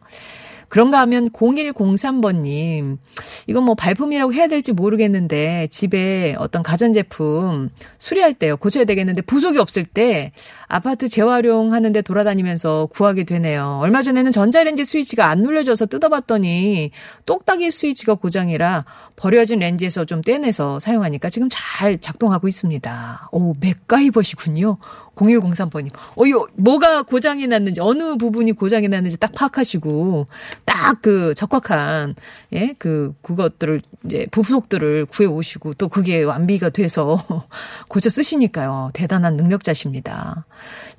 그런가 0.68 1.00
하면 1.00 1.30
0103번님, 1.30 2.98
이건 3.46 3.64
뭐 3.64 3.74
발품이라고 3.74 4.32
해야 4.32 4.48
될지 4.48 4.72
모르겠는데, 4.72 5.68
집에 5.70 6.34
어떤 6.38 6.62
가전제품 6.62 7.70
수리할 7.98 8.34
때요, 8.34 8.56
고쳐야 8.56 8.84
되겠는데, 8.84 9.22
부속이 9.22 9.58
없을 9.58 9.84
때, 9.84 10.32
아파트 10.66 11.08
재활용하는데 11.08 12.02
돌아다니면서 12.02 12.88
구하게 12.90 13.24
되네요. 13.24 13.78
얼마 13.80 14.02
전에는 14.02 14.32
전자레인지 14.32 14.84
스위치가 14.84 15.28
안 15.28 15.42
눌려져서 15.42 15.86
뜯어봤더니, 15.86 16.90
똑딱이 17.26 17.70
스위치가 17.70 18.14
고장이라 18.14 18.84
버려진 19.16 19.60
렌즈에서 19.60 20.04
좀 20.04 20.22
떼내서 20.22 20.80
사용하니까 20.80 21.30
지금 21.30 21.48
잘 21.50 21.98
작동하고 21.98 22.48
있습니다. 22.48 23.28
오, 23.32 23.54
맥가이버시군요. 23.60 24.78
0103번님. 25.14 25.90
어, 26.16 26.26
이 26.26 26.32
뭐가 26.54 27.02
고장이 27.02 27.46
났는지, 27.46 27.80
어느 27.80 28.16
부분이 28.16 28.52
고장이 28.52 28.88
났는지 28.88 29.18
딱 29.18 29.32
파악하시고, 29.32 30.26
딱 30.64 31.00
그 31.02 31.34
적확한, 31.34 32.14
예, 32.52 32.74
그, 32.78 33.14
그것들을, 33.22 33.82
이제, 34.06 34.26
부속들을 34.30 35.06
구해 35.06 35.28
오시고, 35.28 35.74
또 35.74 35.88
그게 35.88 36.22
완비가 36.22 36.70
돼서 36.70 37.22
고쳐 37.88 38.08
쓰시니까요. 38.10 38.90
대단한 38.94 39.36
능력자십니다. 39.36 40.46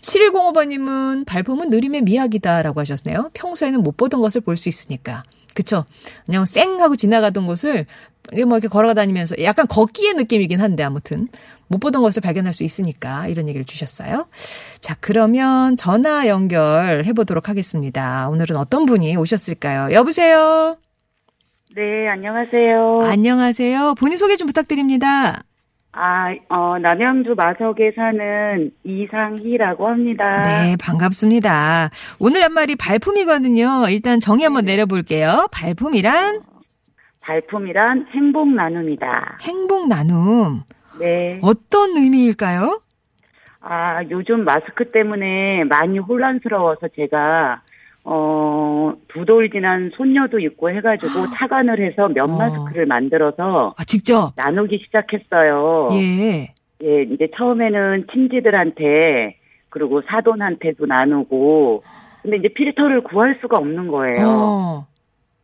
7105번님은 0.01 1.25
발품은 1.25 1.69
느림의 1.69 2.01
미학이다라고 2.01 2.79
하셨네요. 2.81 3.31
평소에는 3.33 3.81
못 3.83 3.97
보던 3.97 4.21
것을 4.21 4.41
볼 4.41 4.57
수 4.57 4.69
있으니까. 4.69 5.23
그쵸. 5.53 5.85
그냥 6.25 6.45
쌩 6.45 6.79
하고 6.81 6.95
지나가던 6.95 7.47
곳을 7.47 7.85
뭐 8.33 8.57
이렇게 8.57 8.67
걸어 8.67 8.93
다니면서 8.93 9.35
약간 9.43 9.67
걷기의 9.67 10.15
느낌이긴 10.15 10.59
한데 10.61 10.83
아무튼 10.83 11.29
못 11.67 11.79
보던 11.79 12.01
것을 12.01 12.21
발견할 12.21 12.53
수 12.53 12.63
있으니까 12.63 13.27
이런 13.27 13.47
얘기를 13.47 13.65
주셨어요. 13.65 14.27
자, 14.79 14.95
그러면 14.99 15.75
전화 15.75 16.27
연결해 16.27 17.11
보도록 17.13 17.49
하겠습니다. 17.49 18.29
오늘은 18.29 18.55
어떤 18.57 18.85
분이 18.85 19.15
오셨을까요? 19.17 19.93
여보세요? 19.93 20.77
네, 21.75 22.07
안녕하세요. 22.07 23.01
안녕하세요. 23.03 23.95
본인 23.95 24.17
소개 24.17 24.35
좀 24.37 24.47
부탁드립니다. 24.47 25.41
아, 25.97 26.27
어, 26.49 26.77
남양주 26.77 27.35
마석에 27.37 27.93
사는 27.95 28.69
이상희라고 28.83 29.87
합니다. 29.87 30.43
네, 30.43 30.75
반갑습니다. 30.77 31.89
오늘 32.19 32.43
한 32.43 32.53
말이 32.53 32.75
발품이거든요. 32.75 33.85
일단 33.89 34.19
정의 34.19 34.43
한번 34.43 34.65
내려볼게요. 34.65 35.47
발품이란? 35.53 36.41
발품이란 37.21 38.07
행복 38.13 38.49
나눔이다. 38.49 39.39
행복 39.41 39.87
나눔. 39.87 40.63
네. 40.99 41.39
어떤 41.41 41.97
의미일까요? 41.97 42.81
아, 43.61 44.03
요즘 44.09 44.43
마스크 44.45 44.91
때문에 44.91 45.63
많이 45.65 45.97
혼란스러워서 45.99 46.89
제가 46.95 47.61
어, 48.03 48.93
두 49.07 49.25
돌 49.25 49.49
지난 49.49 49.89
손녀도 49.95 50.37
있고 50.39 50.69
해가지고 50.69 51.09
착안을 51.35 51.79
해서 51.79 52.07
면 52.09 52.31
어. 52.31 52.37
마스크를 52.37 52.85
만들어서 52.85 53.73
아, 53.77 53.83
직접? 53.83 54.33
나누기 54.35 54.77
시작했어요. 54.85 55.89
예. 55.93 56.51
예, 56.83 57.01
이제 57.03 57.27
처음에는 57.35 58.05
친지들한테 58.13 59.37
그리고 59.69 60.01
사돈한테도 60.03 60.85
나누고 60.85 61.83
근데 62.21 62.37
이제 62.37 62.47
필터를 62.49 63.01
구할 63.01 63.37
수가 63.41 63.57
없는 63.57 63.87
거예요. 63.87 64.25
어. 64.27 64.87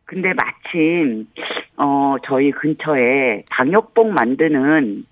근데 0.04 0.32
마침 0.34 1.26
어 1.78 2.16
저희 2.26 2.50
근처에 2.52 3.44
방역복 3.50 4.08
만드는 4.12 5.04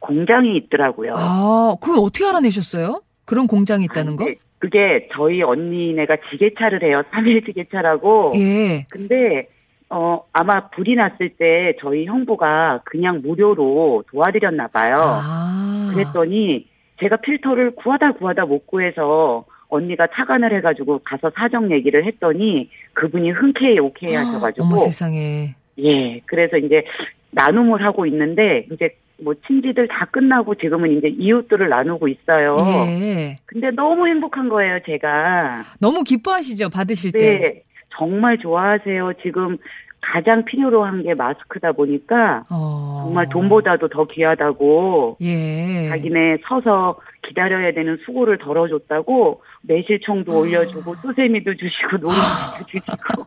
공장이 0.00 0.56
있더라고요. 0.56 1.14
아, 1.16 1.76
그걸 1.80 2.04
어떻게 2.04 2.24
알아내셨어요? 2.26 3.02
그런 3.24 3.46
공장이 3.46 3.84
있다는 3.84 4.16
거? 4.16 4.24
네, 4.24 4.36
그게 4.58 5.08
저희 5.12 5.42
언니네가 5.42 6.16
지게차를 6.30 6.82
해요. 6.82 7.02
3일 7.12 7.44
지게차라고. 7.46 8.32
예. 8.36 8.84
근데 8.90 9.48
어 9.90 10.22
아마 10.32 10.68
불이 10.68 10.96
났을 10.96 11.30
때 11.30 11.74
저희 11.80 12.04
형부가 12.04 12.82
그냥 12.84 13.22
무료로 13.22 14.04
도와드렸나 14.10 14.68
봐요. 14.68 14.98
아. 15.00 15.90
그랬더니 15.94 16.66
제가 17.00 17.16
필터를 17.16 17.72
구하다 17.76 18.12
구하다 18.12 18.44
못 18.46 18.66
구해서 18.66 19.44
언니가 19.68 20.06
차관을 20.14 20.54
해가지고 20.56 21.00
가서 21.04 21.30
사정 21.34 21.70
얘기를 21.70 22.04
했더니 22.06 22.68
그분이 22.94 23.30
흔쾌히 23.30 23.78
오케이 23.78 24.14
하셔가지고 24.14 24.66
어머 24.66 24.78
세상에. 24.78 25.54
예 25.78 26.20
그래서 26.26 26.56
이제 26.56 26.84
나눔을 27.30 27.82
하고 27.84 28.04
있는데 28.06 28.66
이제 28.72 28.90
뭐 29.22 29.34
친지들 29.46 29.88
다 29.88 30.06
끝나고 30.10 30.54
지금은 30.56 30.96
이제 30.96 31.08
이웃들을 31.08 31.68
나누고 31.68 32.08
있어요. 32.08 32.56
예. 32.86 33.38
근데 33.46 33.70
너무 33.70 34.06
행복한 34.06 34.48
거예요 34.48 34.78
제가. 34.86 35.64
너무 35.80 36.02
기뻐하시죠? 36.04 36.68
받으실 36.70 37.12
때. 37.12 37.18
네 37.18 37.62
정말 37.96 38.38
좋아하세요. 38.38 39.12
지금 39.22 39.56
가장 40.00 40.44
필요로 40.44 40.84
한 40.84 41.02
게 41.02 41.14
마스크다 41.14 41.72
보니까 41.72 42.44
어. 42.52 43.00
정말 43.04 43.28
돈보다도 43.28 43.88
더 43.88 44.06
귀하다고 44.06 45.16
예. 45.22 45.88
자기네 45.88 46.38
서서 46.48 46.98
기다려야 47.26 47.72
되는 47.72 47.98
수고를 48.06 48.38
덜어줬다고 48.38 49.42
매실청도 49.62 50.32
아. 50.32 50.36
올려주고 50.38 50.94
소세미도 51.02 51.54
주시고 51.56 51.96
노른자도 51.98 52.66
주시고 52.68 53.26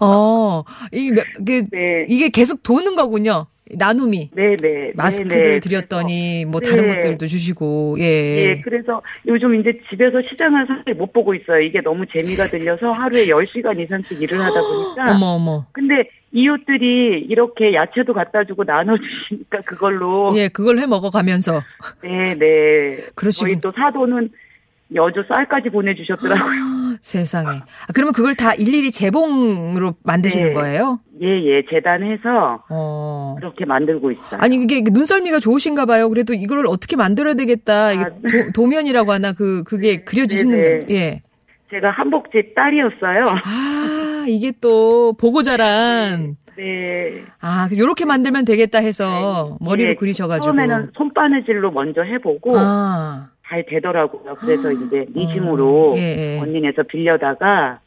어. 0.00 0.64
이, 0.92 1.10
그, 1.12 1.22
네. 1.70 2.06
이게 2.08 2.28
계속 2.30 2.62
도는 2.64 2.96
거군요. 2.96 3.46
나눔이. 3.78 4.30
네네 4.34 4.92
마스크를 4.94 5.42
네네. 5.42 5.60
드렸더니 5.60 6.44
뭐 6.44 6.60
다른 6.60 6.86
네. 6.88 6.94
것들도 6.94 7.26
주시고 7.26 7.96
예. 8.00 8.04
예, 8.04 8.60
그래서 8.62 9.02
요즘 9.26 9.58
이제 9.60 9.72
집에서 9.90 10.20
시장을 10.30 10.66
사실 10.66 10.94
못 10.94 11.12
보고 11.12 11.34
있어요. 11.34 11.60
이게 11.60 11.80
너무 11.80 12.04
재미가 12.06 12.46
들려서 12.46 12.90
하루에 12.92 13.26
10시간 13.26 13.78
이상씩 13.80 14.20
일을 14.20 14.40
하다 14.40 14.60
보니까. 14.60 15.10
어머 15.16 15.26
어머. 15.34 15.66
근데 15.72 16.08
이웃들이 16.32 17.26
이렇게 17.28 17.74
야채도 17.74 18.12
갖다 18.12 18.44
주고 18.44 18.64
나눠주시니까 18.64 19.62
그걸로. 19.66 20.32
예, 20.36 20.48
그걸 20.48 20.78
해 20.78 20.86
먹어 20.86 21.10
가면서 21.10 21.62
네네. 22.02 23.10
그러시군. 23.14 23.48
저희 23.50 23.60
또 23.60 23.72
사도는 23.72 24.30
여주 24.94 25.24
쌀까지 25.26 25.70
보내주셨더라고요. 25.70 26.74
세상에. 27.00 27.48
아, 27.58 27.92
그러면 27.94 28.12
그걸 28.12 28.34
다 28.34 28.54
일일이 28.54 28.90
재봉으로 28.90 29.94
만드시는 30.04 30.48
네. 30.48 30.54
거예요? 30.54 31.00
예, 31.22 31.26
예. 31.26 31.62
재단해서 31.70 32.64
어. 32.68 33.36
그렇게 33.38 33.64
만들고 33.64 34.12
있어요. 34.12 34.38
아니 34.40 34.56
이게 34.56 34.82
눈썰미가 34.88 35.40
좋으신가 35.40 35.86
봐요. 35.86 36.08
그래도 36.08 36.34
이걸 36.34 36.66
어떻게 36.66 36.96
만들어야 36.96 37.34
되겠다. 37.34 37.92
이게 37.92 38.02
아, 38.04 38.08
도, 38.08 38.52
도면이라고 38.54 39.12
하나 39.12 39.32
그 39.32 39.62
그게 39.64 40.04
그려지시는 40.04 40.60
네네. 40.62 40.78
거. 40.86 40.94
예. 40.94 41.22
제가 41.70 41.90
한복집 41.90 42.54
딸이었어요. 42.54 43.28
아, 43.30 44.24
이게 44.28 44.52
또 44.60 45.14
보고 45.14 45.42
자란 45.42 46.36
네. 46.56 47.24
아, 47.40 47.68
요렇게 47.76 48.04
만들면 48.04 48.44
되겠다 48.44 48.78
해서 48.78 49.56
머리로 49.60 49.90
네, 49.90 49.94
그리셔 49.96 50.28
가지고. 50.28 50.46
처음에는 50.46 50.86
손바느질로 50.96 51.72
먼저 51.72 52.02
해보고 52.02 52.52
아. 52.56 53.30
잘 53.46 53.64
되더라고요. 53.66 54.34
그래서 54.36 54.72
이제 54.72 55.00
어, 55.00 55.04
미싱으로 55.08 55.94
예, 55.96 56.36
예. 56.36 56.40
언니네서 56.40 56.84
빌려다가 56.84 57.80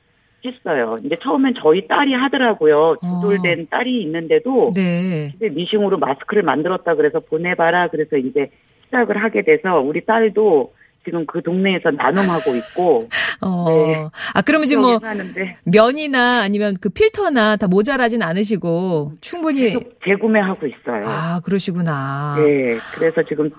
했어요. 0.46 0.98
이제 1.04 1.18
처음엔 1.22 1.56
저희 1.62 1.88
딸이 1.88 2.14
하더라고요. 2.14 2.98
어. 3.02 3.22
두돌된 3.22 3.68
딸이 3.70 4.02
있는데도 4.04 4.72
네. 4.76 5.32
집에 5.32 5.50
미싱으로 5.50 5.98
마스크를 5.98 6.44
만들었다 6.44 6.96
그래서 6.96 7.20
보내봐라. 7.20 7.90
그래서 7.90 8.18
이제 8.18 8.50
시작을 8.86 9.22
하게 9.22 9.42
돼서 9.42 9.80
우리 9.80 10.06
딸도 10.06 10.74
지금 11.04 11.26
그 11.26 11.42
동네에서 11.42 11.92
나눔하고 11.92 12.56
있고 12.56 13.10
어. 13.42 13.66
네. 13.68 14.08
아, 14.36 14.42
그러면 14.42 14.66
지금 14.68 14.84
뭐 14.84 15.00
사는데 15.00 15.58
면이나 15.64 16.42
아니면 16.42 16.76
그 16.80 16.90
필터나 16.90 17.56
다 17.56 17.68
모자라진 17.68 18.22
않으시고 18.22 19.14
충분히 19.22 19.62
계속 19.62 20.00
재구매하고 20.06 20.68
있어요. 20.68 21.02
아, 21.06 21.40
그러시구나. 21.44 22.36
네, 22.38 22.78
그래서 22.94 23.24
지금 23.28 23.50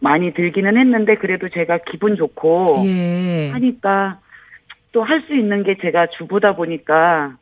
많이 0.00 0.32
들기는 0.32 0.76
했는데 0.76 1.16
그래도 1.16 1.48
제가 1.48 1.78
기분 1.90 2.16
좋고 2.16 2.82
예. 2.86 3.50
하니까 3.50 4.20
또 4.92 5.02
할 5.02 5.22
수 5.26 5.34
있는 5.34 5.62
게 5.64 5.76
제가 5.80 6.06
주부다 6.18 6.54
보니까 6.56 7.36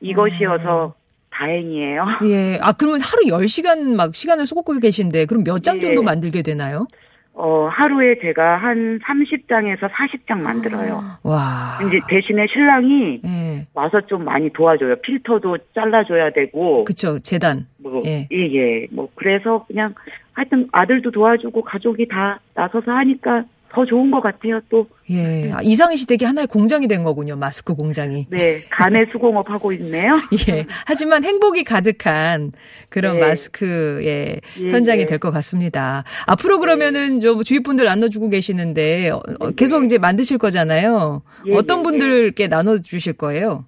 이것이어서 0.00 0.94
다행이에요. 1.30 2.04
예. 2.24 2.58
아, 2.60 2.72
그러면 2.72 3.00
하루 3.00 3.22
10시간 3.24 3.94
막 3.94 4.14
시간을 4.14 4.46
쏟고 4.46 4.78
계신데 4.80 5.26
그럼 5.26 5.44
몇장 5.44 5.78
네. 5.78 5.86
정도 5.86 6.02
만들게 6.02 6.42
되나요? 6.42 6.86
어, 7.32 7.68
하루에 7.70 8.18
제가 8.20 8.58
한 8.58 8.98
30장에서 8.98 9.88
40장 9.90 10.40
만들어요. 10.40 11.00
와. 11.22 11.78
이제 11.86 11.98
대신에 12.08 12.46
신랑이 12.52 13.20
예. 13.24 13.66
와서 13.72 14.00
좀 14.02 14.24
많이 14.24 14.50
도와줘요. 14.52 14.96
필터도 14.96 15.56
잘라줘야 15.74 16.30
되고. 16.30 16.84
그쵸. 16.84 17.18
재단. 17.20 17.66
뭐, 17.78 18.02
예. 18.04 18.26
예, 18.32 18.54
예. 18.54 18.86
뭐, 18.90 19.08
그래서 19.14 19.64
그냥 19.66 19.94
하여튼 20.32 20.68
아들도 20.72 21.10
도와주고 21.10 21.62
가족이 21.62 22.08
다 22.08 22.40
나서서 22.54 22.90
하니까 22.90 23.44
더 23.72 23.84
좋은 23.84 24.10
것 24.10 24.20
같아요, 24.20 24.60
또. 24.68 24.86
예. 25.10 25.52
아, 25.52 25.60
이상희 25.62 25.96
시댁이 25.96 26.24
하나의 26.24 26.46
공장이 26.48 26.88
된 26.88 27.04
거군요. 27.04 27.36
마스크 27.36 27.74
공장이. 27.74 28.26
네, 28.30 28.60
간의 28.70 29.06
수공업 29.12 29.48
하고 29.50 29.72
있네요. 29.72 30.18
예. 30.50 30.66
하지만 30.86 31.22
행복이 31.24 31.64
가득한 31.64 32.52
그런 32.88 33.14
네. 33.20 33.28
마스크의 33.28 34.40
예, 34.62 34.70
현장이 34.70 35.02
예. 35.02 35.06
될것 35.06 35.32
같습니다. 35.32 36.04
앞으로 36.26 36.58
그러면은 36.58 37.18
저 37.20 37.40
주위 37.42 37.60
분들 37.60 37.84
나눠주고 37.84 38.28
계시는데 38.28 39.10
어, 39.10 39.20
어, 39.38 39.50
계속 39.52 39.84
이제 39.84 39.98
만드실 39.98 40.38
거잖아요. 40.38 41.22
예, 41.46 41.54
어떤 41.54 41.78
예, 41.80 41.82
분들께 41.84 42.48
나눠주실 42.48 43.12
거예요? 43.14 43.64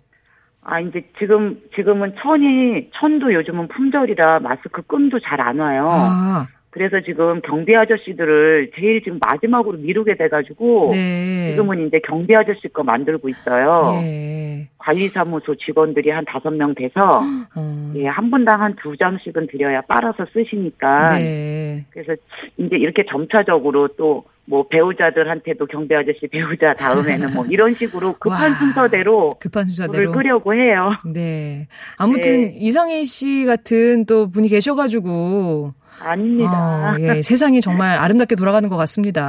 아, 0.65 0.79
이제 0.79 1.03
지금, 1.19 1.61
지금은 1.75 2.15
천이, 2.23 2.88
천도 2.95 3.35
요즘은 3.35 3.67
품절이라 3.69 4.41
마스크 4.41 4.83
끈도 4.83 5.19
잘 5.21 5.41
안 5.41 5.59
와요. 5.59 5.88
아, 5.91 6.47
그래서 6.72 7.00
지금 7.02 7.42
경비 7.42 7.76
아저씨들을 7.76 8.70
제일 8.74 9.02
지금 9.04 9.18
마지막으로 9.20 9.76
미루게 9.78 10.16
돼가지고. 10.16 10.88
네. 10.90 11.50
지금은 11.50 11.87
이제 11.87 12.00
경비 12.02 12.35
아저씨 12.35 12.66
거 12.72 12.82
만들고 12.82 13.28
있어요. 13.28 14.00
예. 14.02 14.68
관리사무소 14.78 15.54
직원들이 15.56 16.08
한 16.11 16.24
다섯 16.24 16.50
명 16.50 16.74
돼서, 16.74 17.20
어, 17.54 17.92
예, 17.96 18.06
한 18.06 18.30
분당 18.30 18.62
한 18.62 18.74
두 18.82 18.96
장씩은 18.96 19.48
드려야 19.48 19.82
빨아서 19.82 20.24
쓰시니까. 20.32 21.08
네. 21.18 21.85
그래서 21.90 22.14
이제 22.56 22.76
이렇게 22.76 23.04
점차적으로 23.08 23.88
또 23.96 24.24
뭐 24.44 24.66
배우자들한테도 24.68 25.66
경비 25.66 25.94
아저씨 25.94 26.26
배우자 26.26 26.74
다음에는 26.74 27.32
뭐 27.32 27.44
이런 27.48 27.74
식으로 27.74 28.14
급한 28.18 28.50
와. 28.50 28.56
순서대로 28.58 29.30
급한 29.40 29.64
순서대로. 29.66 30.11
끄려고 30.12 30.52
해요. 30.52 30.90
네. 31.06 31.68
아무튼 31.96 32.42
네. 32.42 32.56
이상희 32.58 33.04
씨 33.04 33.44
같은 33.44 34.04
또 34.04 34.28
분이 34.30 34.48
계셔가지고 34.48 35.72
아닙니다. 36.00 36.94
어, 36.94 36.96
예, 37.00 37.22
세상이 37.22 37.61
정말 37.61 37.98
아름답게 37.98 38.35
돌아가는 38.35 38.68
것 38.68 38.76
아, 38.76 38.78
같습니다. 38.78 39.24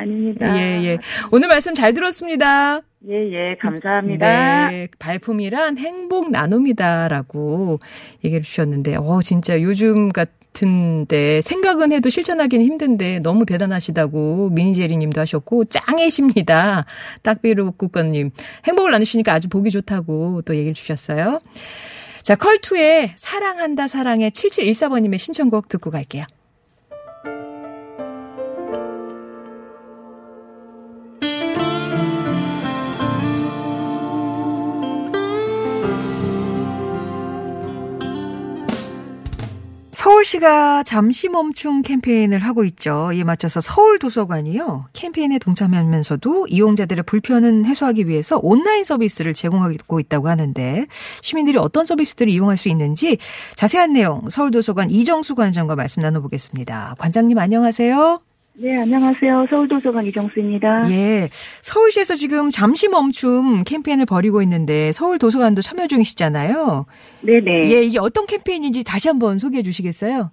아닙니다. 0.00 0.56
예, 0.56 0.82
예. 0.84 0.98
오늘 1.30 1.48
말씀 1.48 1.74
잘 1.74 1.94
들었습니다. 1.94 2.80
예, 3.08 3.14
예, 3.14 3.56
감사합니다. 3.60 4.70
네, 4.70 4.88
발품이란 4.98 5.78
행복 5.78 6.30
나눔이다라고 6.30 7.78
얘기를 8.24 8.42
주셨는데, 8.42 8.96
어, 8.96 9.20
진짜 9.22 9.60
요즘 9.62 10.08
같은데 10.08 11.40
생각은 11.42 11.92
해도 11.92 12.10
실천하기는 12.10 12.64
힘든데 12.66 13.20
너무 13.20 13.46
대단하시다고 13.46 14.50
미니제리 14.50 14.96
님도 14.96 15.20
하셨고, 15.20 15.66
짱이십니다. 15.66 16.86
딱비루국건님. 17.22 18.30
행복을 18.66 18.90
나누시니까 18.90 19.32
아주 19.32 19.48
보기 19.48 19.70
좋다고 19.70 20.42
또 20.42 20.56
얘기를 20.56 20.74
주셨어요. 20.74 21.40
자, 22.28 22.36
컬투의 22.36 23.14
사랑한다 23.16 23.88
사랑해 23.88 24.28
7714번님의 24.28 25.16
신청곡 25.16 25.66
듣고 25.68 25.90
갈게요. 25.90 26.26
서울시가 39.98 40.84
잠시 40.84 41.28
멈춤 41.28 41.82
캠페인을 41.82 42.38
하고 42.38 42.62
있죠. 42.62 43.10
이에 43.12 43.24
맞춰서 43.24 43.60
서울 43.60 43.98
도서관이요. 43.98 44.86
캠페인에 44.92 45.40
동참하면서도 45.40 46.46
이용자들의 46.46 47.02
불편을 47.02 47.64
해소하기 47.64 48.06
위해서 48.06 48.38
온라인 48.40 48.84
서비스를 48.84 49.34
제공하고 49.34 49.98
있다고 49.98 50.28
하는데 50.28 50.86
시민들이 51.20 51.58
어떤 51.58 51.84
서비스들을 51.84 52.30
이용할 52.30 52.56
수 52.56 52.68
있는지 52.68 53.18
자세한 53.56 53.94
내용 53.94 54.30
서울 54.30 54.52
도서관 54.52 54.88
이정수 54.88 55.34
관장과 55.34 55.74
말씀 55.74 56.00
나눠보겠습니다. 56.00 56.94
관장님 56.98 57.36
안녕하세요. 57.36 58.27
네, 58.60 58.76
안녕하세요. 58.76 59.46
서울도서관 59.48 60.04
이정수입니다. 60.06 60.90
예. 60.90 61.28
서울시에서 61.62 62.16
지금 62.16 62.50
잠시 62.50 62.88
멈춤 62.88 63.62
캠페인을 63.62 64.04
벌이고 64.04 64.42
있는데 64.42 64.90
서울도서관도 64.90 65.62
참여 65.62 65.86
중이시잖아요. 65.86 66.86
네네. 67.20 67.70
예, 67.70 67.84
이게 67.84 68.00
어떤 68.00 68.26
캠페인인지 68.26 68.82
다시 68.82 69.06
한번 69.06 69.38
소개해 69.38 69.62
주시겠어요? 69.62 70.32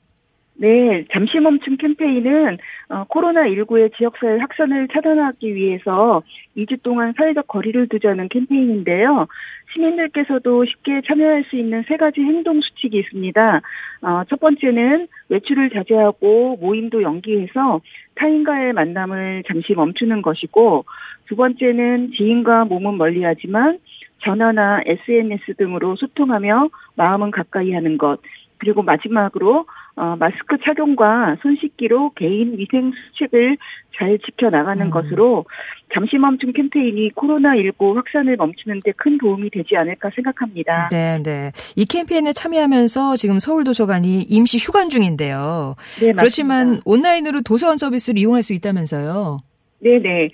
네, 0.56 1.06
잠시 1.14 1.38
멈춤 1.38 1.78
캠페인은 1.78 2.58
어, 2.90 3.04
코로나19의 3.10 3.96
지역사회 3.96 4.40
확산을 4.40 4.88
차단하기 4.92 5.54
위해서 5.54 6.24
2주 6.58 6.82
동안 6.82 7.14
사회적 7.16 7.48
거리를 7.48 7.90
두자는 7.90 8.30
캠페인인데요. 8.30 9.28
시민들께서도 9.76 10.66
쉽게 10.66 11.02
참여할 11.06 11.44
수 11.50 11.58
있는 11.58 11.84
세 11.88 11.98
가지 11.98 12.22
행동 12.22 12.62
수칙이 12.62 12.98
있습니다. 12.98 13.62
어, 14.02 14.24
첫 14.30 14.40
번째는 14.40 15.08
외출을 15.30 15.70
자제하고 15.72 16.58
모임도 16.62 17.04
연기해서 17.04 17.82
타인과의 18.16 18.74
만남을 18.74 19.44
잠시 19.48 19.74
멈추는 19.74 20.22
것이고 20.22 20.86
두 21.28 21.36
번째는 21.36 22.12
지인과 22.16 22.66
몸은 22.66 22.98
멀리하지만 22.98 23.80
전화나 24.20 24.82
SNS 24.86 25.56
등으로 25.58 25.96
소통하며 25.98 26.70
마음은 26.96 27.32
가까이 27.32 27.74
하는 27.74 27.98
것. 27.98 28.20
그리고 28.58 28.82
마지막으로 28.82 29.66
어, 29.98 30.16
마스크 30.20 30.58
착용과 30.64 31.38
손 31.42 31.56
씻기로 31.56 32.12
개인 32.16 32.58
위생 32.58 32.92
수칙을 33.14 33.58
잘 33.98 34.18
지켜나가는 34.20 34.86
음. 34.86 34.92
것으로 34.92 35.46
잠시 35.94 36.18
멈춤 36.18 36.52
캠페인이 36.52 37.12
코로나19 37.12 37.96
확산을 37.96 38.36
멈추는 38.36 38.82
데 38.84 38.92
큰 38.98 39.18
도움이 39.18 39.50
되지 39.52 39.78
않을까 39.78 40.10
생각합니다. 40.16 40.90
네, 40.92 41.22
네. 41.24 41.52
이 41.76 41.86
캠페인에 41.86 42.34
참여하면서 42.34 43.16
지금 43.18 43.40
서울도서관이 43.40 44.24
임시 44.24 44.58
휴관 44.58 44.90
중인데요. 44.90 45.76
네, 46.02 46.12
그렇지만 46.12 46.58
맞습니다. 46.68 46.84
온라인으로 46.86 47.42
도서관 47.42 47.78
서비스를 47.78 48.20
이용할 48.20 48.44
수 48.44 48.54
있다면서요. 48.54 49.38
네네. 49.80 50.28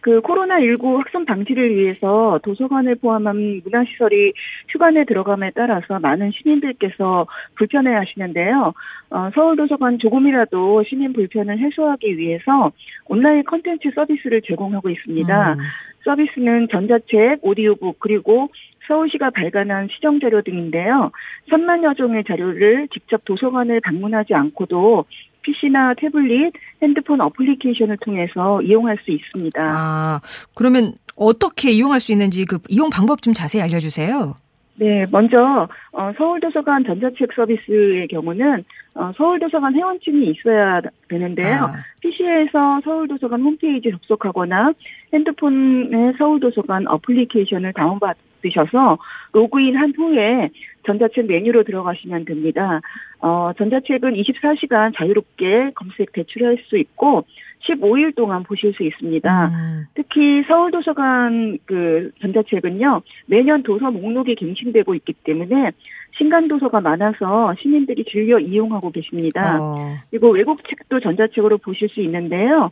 그 0.00 0.20
코로나19 0.20 0.96
확산 0.96 1.24
방지를 1.24 1.74
위해서 1.74 2.38
도서관을 2.42 2.96
포함한 2.96 3.62
문화시설이 3.64 4.32
휴관에 4.68 5.04
들어감에 5.04 5.50
따라서 5.54 5.98
많은 5.98 6.30
시민들께서 6.32 7.26
불편해 7.56 7.94
하시는데요. 7.94 8.72
어, 9.10 9.30
서울도서관 9.34 9.98
조금이라도 9.98 10.84
시민 10.84 11.12
불편을 11.12 11.58
해소하기 11.58 12.16
위해서 12.16 12.72
온라인 13.06 13.44
컨텐츠 13.44 13.90
서비스를 13.94 14.42
제공하고 14.42 14.88
있습니다. 14.90 15.52
음. 15.54 15.58
서비스는 16.04 16.68
전자책, 16.70 17.40
오디오북, 17.42 17.98
그리고 17.98 18.48
서울시가 18.86 19.30
발간한 19.30 19.88
시정 19.92 20.18
자료 20.20 20.42
등인데요. 20.42 21.10
3만여 21.50 21.96
종의 21.96 22.24
자료를 22.24 22.88
직접 22.88 23.24
도서관을 23.24 23.80
방문하지 23.80 24.34
않고도 24.34 25.04
PC나 25.48 25.94
태블릿, 25.94 26.52
핸드폰 26.82 27.20
어플리케이션을 27.20 27.96
통해서 27.98 28.60
이용할 28.62 28.98
수 29.04 29.10
있습니다. 29.10 29.60
아, 29.60 30.20
그러면 30.54 30.94
어떻게 31.16 31.70
이용할 31.70 32.00
수 32.00 32.12
있는지 32.12 32.44
그 32.44 32.58
이용 32.68 32.90
방법 32.90 33.22
좀 33.22 33.32
자세히 33.32 33.62
알려주세요. 33.62 34.34
네, 34.76 35.06
먼저 35.10 35.68
어, 35.92 36.12
서울도서관 36.16 36.84
전자책 36.84 37.30
서비스의 37.34 38.06
경우는 38.08 38.64
어, 38.94 39.12
서울도서관 39.16 39.74
회원증이 39.74 40.30
있어야 40.30 40.80
되는데요. 41.08 41.64
아. 41.64 41.72
PC에서 42.00 42.80
서울도서관 42.84 43.40
홈페이지 43.40 43.90
접속하거나 43.90 44.72
핸드폰에 45.12 46.12
서울도서관 46.18 46.86
어플리케이션을 46.86 47.72
다운받 47.72 48.16
으셔서 48.44 48.98
로그인 49.32 49.76
한 49.76 49.92
후에 49.96 50.50
전자책 50.86 51.26
메뉴로 51.26 51.64
들어가시면 51.64 52.24
됩니다. 52.24 52.80
어, 53.20 53.52
전자책은 53.58 54.14
24시간 54.14 54.96
자유롭게 54.96 55.72
검색 55.74 56.12
대출할 56.12 56.58
수 56.68 56.78
있고 56.78 57.24
15일 57.68 58.14
동안 58.14 58.44
보실 58.44 58.72
수 58.74 58.82
있습니다. 58.82 59.46
음. 59.48 59.86
특히 59.94 60.42
서울도서관 60.46 61.58
그 61.66 62.10
전자책은요 62.20 63.02
매년 63.26 63.62
도서 63.62 63.90
목록이 63.90 64.36
갱신되고 64.36 64.94
있기 64.94 65.12
때문에 65.24 65.72
신간 66.16 66.48
도서가 66.48 66.80
많아서 66.80 67.54
시민들이 67.60 68.04
즐겨 68.04 68.38
이용하고 68.38 68.90
계십니다. 68.90 69.58
어. 69.60 69.96
그리고 70.10 70.30
외국 70.30 70.60
책도 70.68 71.00
전자책으로 71.00 71.58
보실 71.58 71.88
수 71.88 72.00
있는데요. 72.00 72.70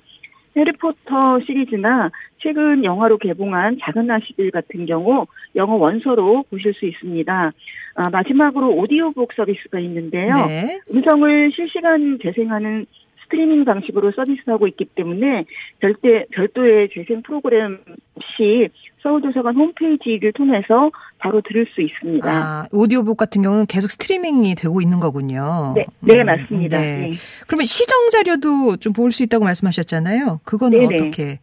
해리포터 0.56 1.40
시리즈나 1.46 2.10
최근 2.38 2.84
영화로 2.84 3.18
개봉한 3.18 3.78
작은 3.82 4.10
아씨들 4.10 4.50
같은 4.50 4.86
경우 4.86 5.26
영어 5.54 5.74
원서로 5.74 6.44
보실 6.50 6.72
수 6.74 6.86
있습니다. 6.86 7.52
아, 7.96 8.10
마지막으로 8.10 8.74
오디오북 8.76 9.32
서비스가 9.34 9.78
있는데요. 9.80 10.34
네. 10.46 10.80
음성을 10.92 11.52
실시간 11.54 12.18
재생하는 12.22 12.86
스트리밍 13.24 13.64
방식으로 13.64 14.12
서비스하고 14.12 14.66
있기 14.68 14.84
때문에 14.94 15.44
별대, 15.80 16.26
별도의 16.30 16.90
재생 16.94 17.22
프로그램 17.22 17.78
없이 18.14 18.68
서울도서관 19.10 19.54
홈페이지를 19.54 20.32
통해서 20.32 20.90
바로 21.18 21.40
들을 21.42 21.64
수 21.74 21.80
있습니다. 21.80 22.28
아, 22.28 22.66
오디오북 22.72 23.16
같은 23.16 23.40
경우는 23.42 23.66
계속 23.66 23.90
스트리밍이 23.92 24.56
되고 24.56 24.80
있는 24.80 24.98
거군요. 24.98 25.74
네, 25.76 25.86
네, 26.00 26.20
음, 26.20 26.26
맞습니다. 26.26 26.80
네. 26.80 26.96
네. 26.98 27.12
그러면 27.46 27.66
시정 27.66 28.10
자료도 28.10 28.76
좀 28.78 28.92
볼 28.92 29.12
수 29.12 29.22
있다고 29.22 29.44
말씀하셨잖아요. 29.44 30.40
그건 30.44 30.70
네네. 30.72 30.94
어떻게? 30.96 31.38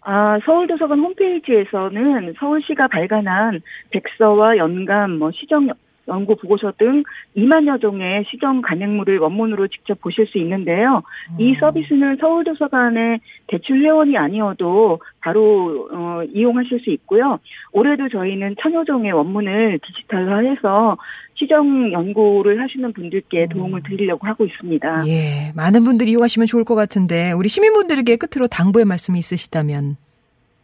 아, 0.00 0.38
서울도서관 0.46 0.98
홈페이지에서는 1.00 2.34
서울시가 2.38 2.88
발간한 2.88 3.60
백서와 3.90 4.56
연감, 4.56 5.18
뭐 5.18 5.30
시정 5.32 5.68
연구 6.08 6.36
보고서 6.36 6.72
등 6.76 7.02
2만여 7.36 7.80
종의 7.80 8.24
시정 8.30 8.60
간행물을 8.62 9.18
원문으로 9.18 9.68
직접 9.68 10.00
보실 10.00 10.26
수 10.26 10.38
있는데요. 10.38 11.02
이 11.38 11.50
음. 11.50 11.60
서비스는 11.60 12.16
서울도서관의 12.16 13.20
대출 13.46 13.82
회원이 13.82 14.16
아니어도 14.16 15.00
바로 15.20 15.88
어, 15.92 16.22
이용하실 16.32 16.80
수 16.80 16.90
있고요. 16.90 17.38
올해도 17.72 18.08
저희는 18.08 18.56
천여 18.60 18.84
종의 18.84 19.12
원문을 19.12 19.78
디지털화해서 19.86 20.96
시정 21.34 21.92
연구를 21.92 22.60
하시는 22.60 22.92
분들께 22.92 23.46
도움을 23.50 23.82
드리려고 23.84 24.26
하고 24.26 24.44
있습니다. 24.44 25.06
예, 25.06 25.52
많은 25.54 25.84
분들이 25.84 26.10
이용하시면 26.10 26.46
좋을 26.46 26.64
것 26.64 26.74
같은데 26.74 27.32
우리 27.32 27.48
시민분들에게 27.48 28.16
끝으로 28.16 28.48
당부의 28.48 28.84
말씀이 28.84 29.18
있으시다면. 29.18 29.96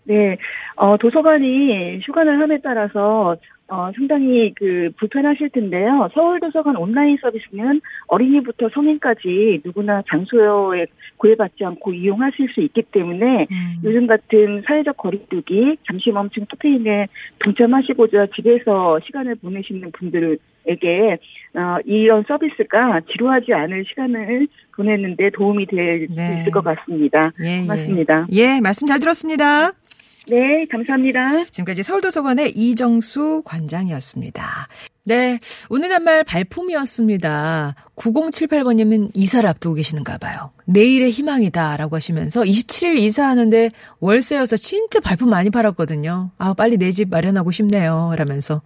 네, 0.06 0.36
어, 0.76 0.96
도서관이 0.98 2.00
휴관을 2.04 2.40
함에 2.40 2.58
따라서 2.62 3.36
어, 3.68 3.90
상당히 3.96 4.52
그 4.54 4.90
불편하실 4.98 5.50
텐데요. 5.50 6.08
서울도서관 6.12 6.76
온라인 6.76 7.16
서비스는 7.20 7.80
어린이부터 8.08 8.68
성인까지 8.74 9.62
누구나 9.64 10.02
장소에 10.08 10.86
구애받지 11.16 11.64
않고 11.64 11.94
이용하실 11.94 12.50
수 12.54 12.60
있기 12.60 12.82
때문에 12.82 13.46
음. 13.50 13.76
요즘 13.84 14.06
같은 14.06 14.62
사회적 14.66 14.98
거리두기 14.98 15.78
잠시 15.86 16.10
멈춘 16.10 16.46
캠페인에 16.50 17.06
동참하시고자 17.38 18.26
집에서 18.36 19.00
시간을 19.06 19.36
보내시는 19.36 19.92
분들에게 19.92 21.18
어, 21.54 21.78
이런 21.86 22.24
서비스가 22.28 23.00
지루하지 23.12 23.54
않을 23.54 23.84
시간을 23.88 24.46
보내는데 24.76 25.30
도움이 25.30 25.66
될수 25.66 26.14
네. 26.14 26.40
있을 26.40 26.52
것 26.52 26.62
같습니다. 26.62 27.32
예, 27.40 27.58
예. 27.58 27.60
고맙습니다. 27.62 28.26
예, 28.32 28.60
말씀 28.60 28.86
잘 28.86 29.00
들었습니다. 29.00 29.72
네, 30.26 30.64
감사합니다. 30.70 31.44
지금까지 31.50 31.82
서울도서관의 31.82 32.52
이정수 32.56 33.42
관장이었습니다. 33.44 34.68
네, 35.04 35.38
오늘 35.68 35.92
한 35.92 36.02
말 36.04 36.24
발품이었습니다. 36.24 37.74
9078번님은 37.96 39.10
이사를 39.14 39.46
앞두고 39.48 39.74
계시는가 39.74 40.16
봐요. 40.18 40.50
내일의 40.64 41.10
희망이다라고 41.10 41.96
하시면서 41.96 42.42
27일 42.42 42.96
이사하는데 42.98 43.70
월세여서 44.00 44.56
진짜 44.56 45.00
발품 45.00 45.28
많이 45.30 45.50
팔았거든요. 45.50 46.30
아, 46.38 46.54
빨리 46.54 46.78
내 46.78 46.90
집 46.90 47.10
마련하고 47.10 47.50
싶네요. 47.50 48.14
라면서. 48.16 48.62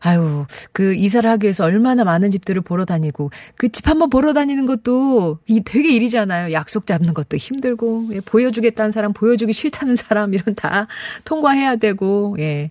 아유, 0.00 0.46
그 0.72 0.94
이사를 0.94 1.28
하기 1.30 1.44
위해서 1.44 1.64
얼마나 1.64 2.04
많은 2.04 2.30
집들을 2.30 2.62
보러 2.62 2.84
다니고 2.84 3.30
그 3.56 3.68
집 3.70 3.86
한번 3.88 4.10
보러 4.10 4.32
다니는 4.32 4.66
것도 4.66 5.38
이 5.46 5.60
되게 5.64 5.94
일이잖아요. 5.94 6.52
약속 6.52 6.86
잡는 6.86 7.14
것도 7.14 7.36
힘들고 7.36 8.08
예, 8.14 8.20
보여주겠다는 8.20 8.92
사람, 8.92 9.12
보여주기 9.12 9.52
싫다는 9.52 9.94
사람 9.96 10.34
이런 10.34 10.54
다 10.56 10.86
통과해야 11.24 11.76
되고 11.76 12.34
예. 12.40 12.70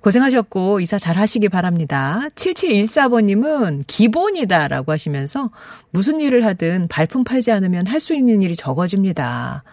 고생하셨고 0.00 0.80
이사 0.80 0.98
잘 0.98 1.16
하시기 1.18 1.48
바랍니다. 1.48 2.28
7714번 2.36 3.24
님은 3.24 3.84
기본이다라고 3.86 4.92
하시면서 4.92 5.50
무슨 5.90 6.20
일을 6.20 6.44
하든 6.46 6.88
발품 6.88 7.24
팔지 7.24 7.52
않으면 7.52 7.86
할 7.86 7.96
수 8.00 8.14
있는 8.14 8.42
일이 8.42 8.54
적어집니다. 8.54 9.64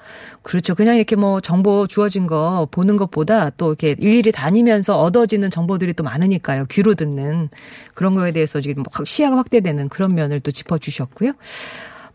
그렇죠. 0.41 0.73
그냥 0.75 0.95
이렇게 0.95 1.15
뭐 1.15 1.39
정보 1.39 1.85
주어진 1.87 2.25
거 2.25 2.67
보는 2.71 2.97
것보다 2.97 3.51
또 3.51 3.67
이렇게 3.67 3.95
일일이 3.99 4.31
다니면서 4.31 4.99
얻어지는 4.99 5.49
정보들이 5.51 5.93
또 5.93 6.03
많으니까요. 6.03 6.65
귀로 6.71 6.92
귀로 6.93 6.95
듣는 6.95 7.49
그런 7.93 8.15
거에 8.15 8.31
대해서 8.31 8.61
지금 8.61 8.83
뭐 8.83 9.05
시야가 9.05 9.37
확대되는 9.37 9.89
그런 9.89 10.15
면을 10.15 10.39
또 10.39 10.51
짚어주셨고요. 10.51 11.33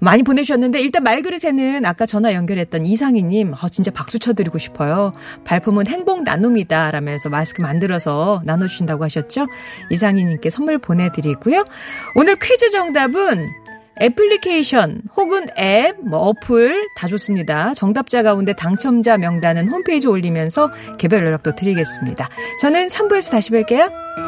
많이 0.00 0.22
보내주셨는데 0.22 0.80
일단 0.80 1.02
말그릇에는 1.02 1.84
아까 1.84 2.06
전화 2.06 2.32
연결했던 2.32 2.86
이상희님 2.86 3.54
어, 3.60 3.68
진짜 3.68 3.90
박수 3.90 4.20
쳐드리고 4.20 4.58
싶어요. 4.58 5.12
발품은 5.44 5.88
행복 5.88 6.22
나눔이다 6.22 6.92
라면서 6.92 7.28
마스크 7.28 7.62
만들어서 7.62 8.40
나눠주신다고 8.44 9.02
하셨죠. 9.04 9.46
이상희님께 9.90 10.50
선물 10.50 10.78
보내드리고요. 10.78 11.64
오늘 12.14 12.38
퀴즈 12.38 12.70
정답은 12.70 13.48
애플리케이션 14.00 15.02
혹은 15.16 15.48
앱, 15.58 15.96
뭐 16.08 16.28
어플 16.28 16.90
다 16.96 17.08
좋습니다. 17.08 17.74
정답자 17.74 18.22
가운데 18.22 18.52
당첨자 18.52 19.18
명단은 19.18 19.66
홈페이지에 19.66 20.08
올리면서 20.08 20.70
개별 20.98 21.26
연락도 21.26 21.56
드리겠습니다. 21.56 22.28
저는 22.60 22.86
3부에서 22.86 23.32
다시 23.32 23.50
뵐게요. 23.50 24.27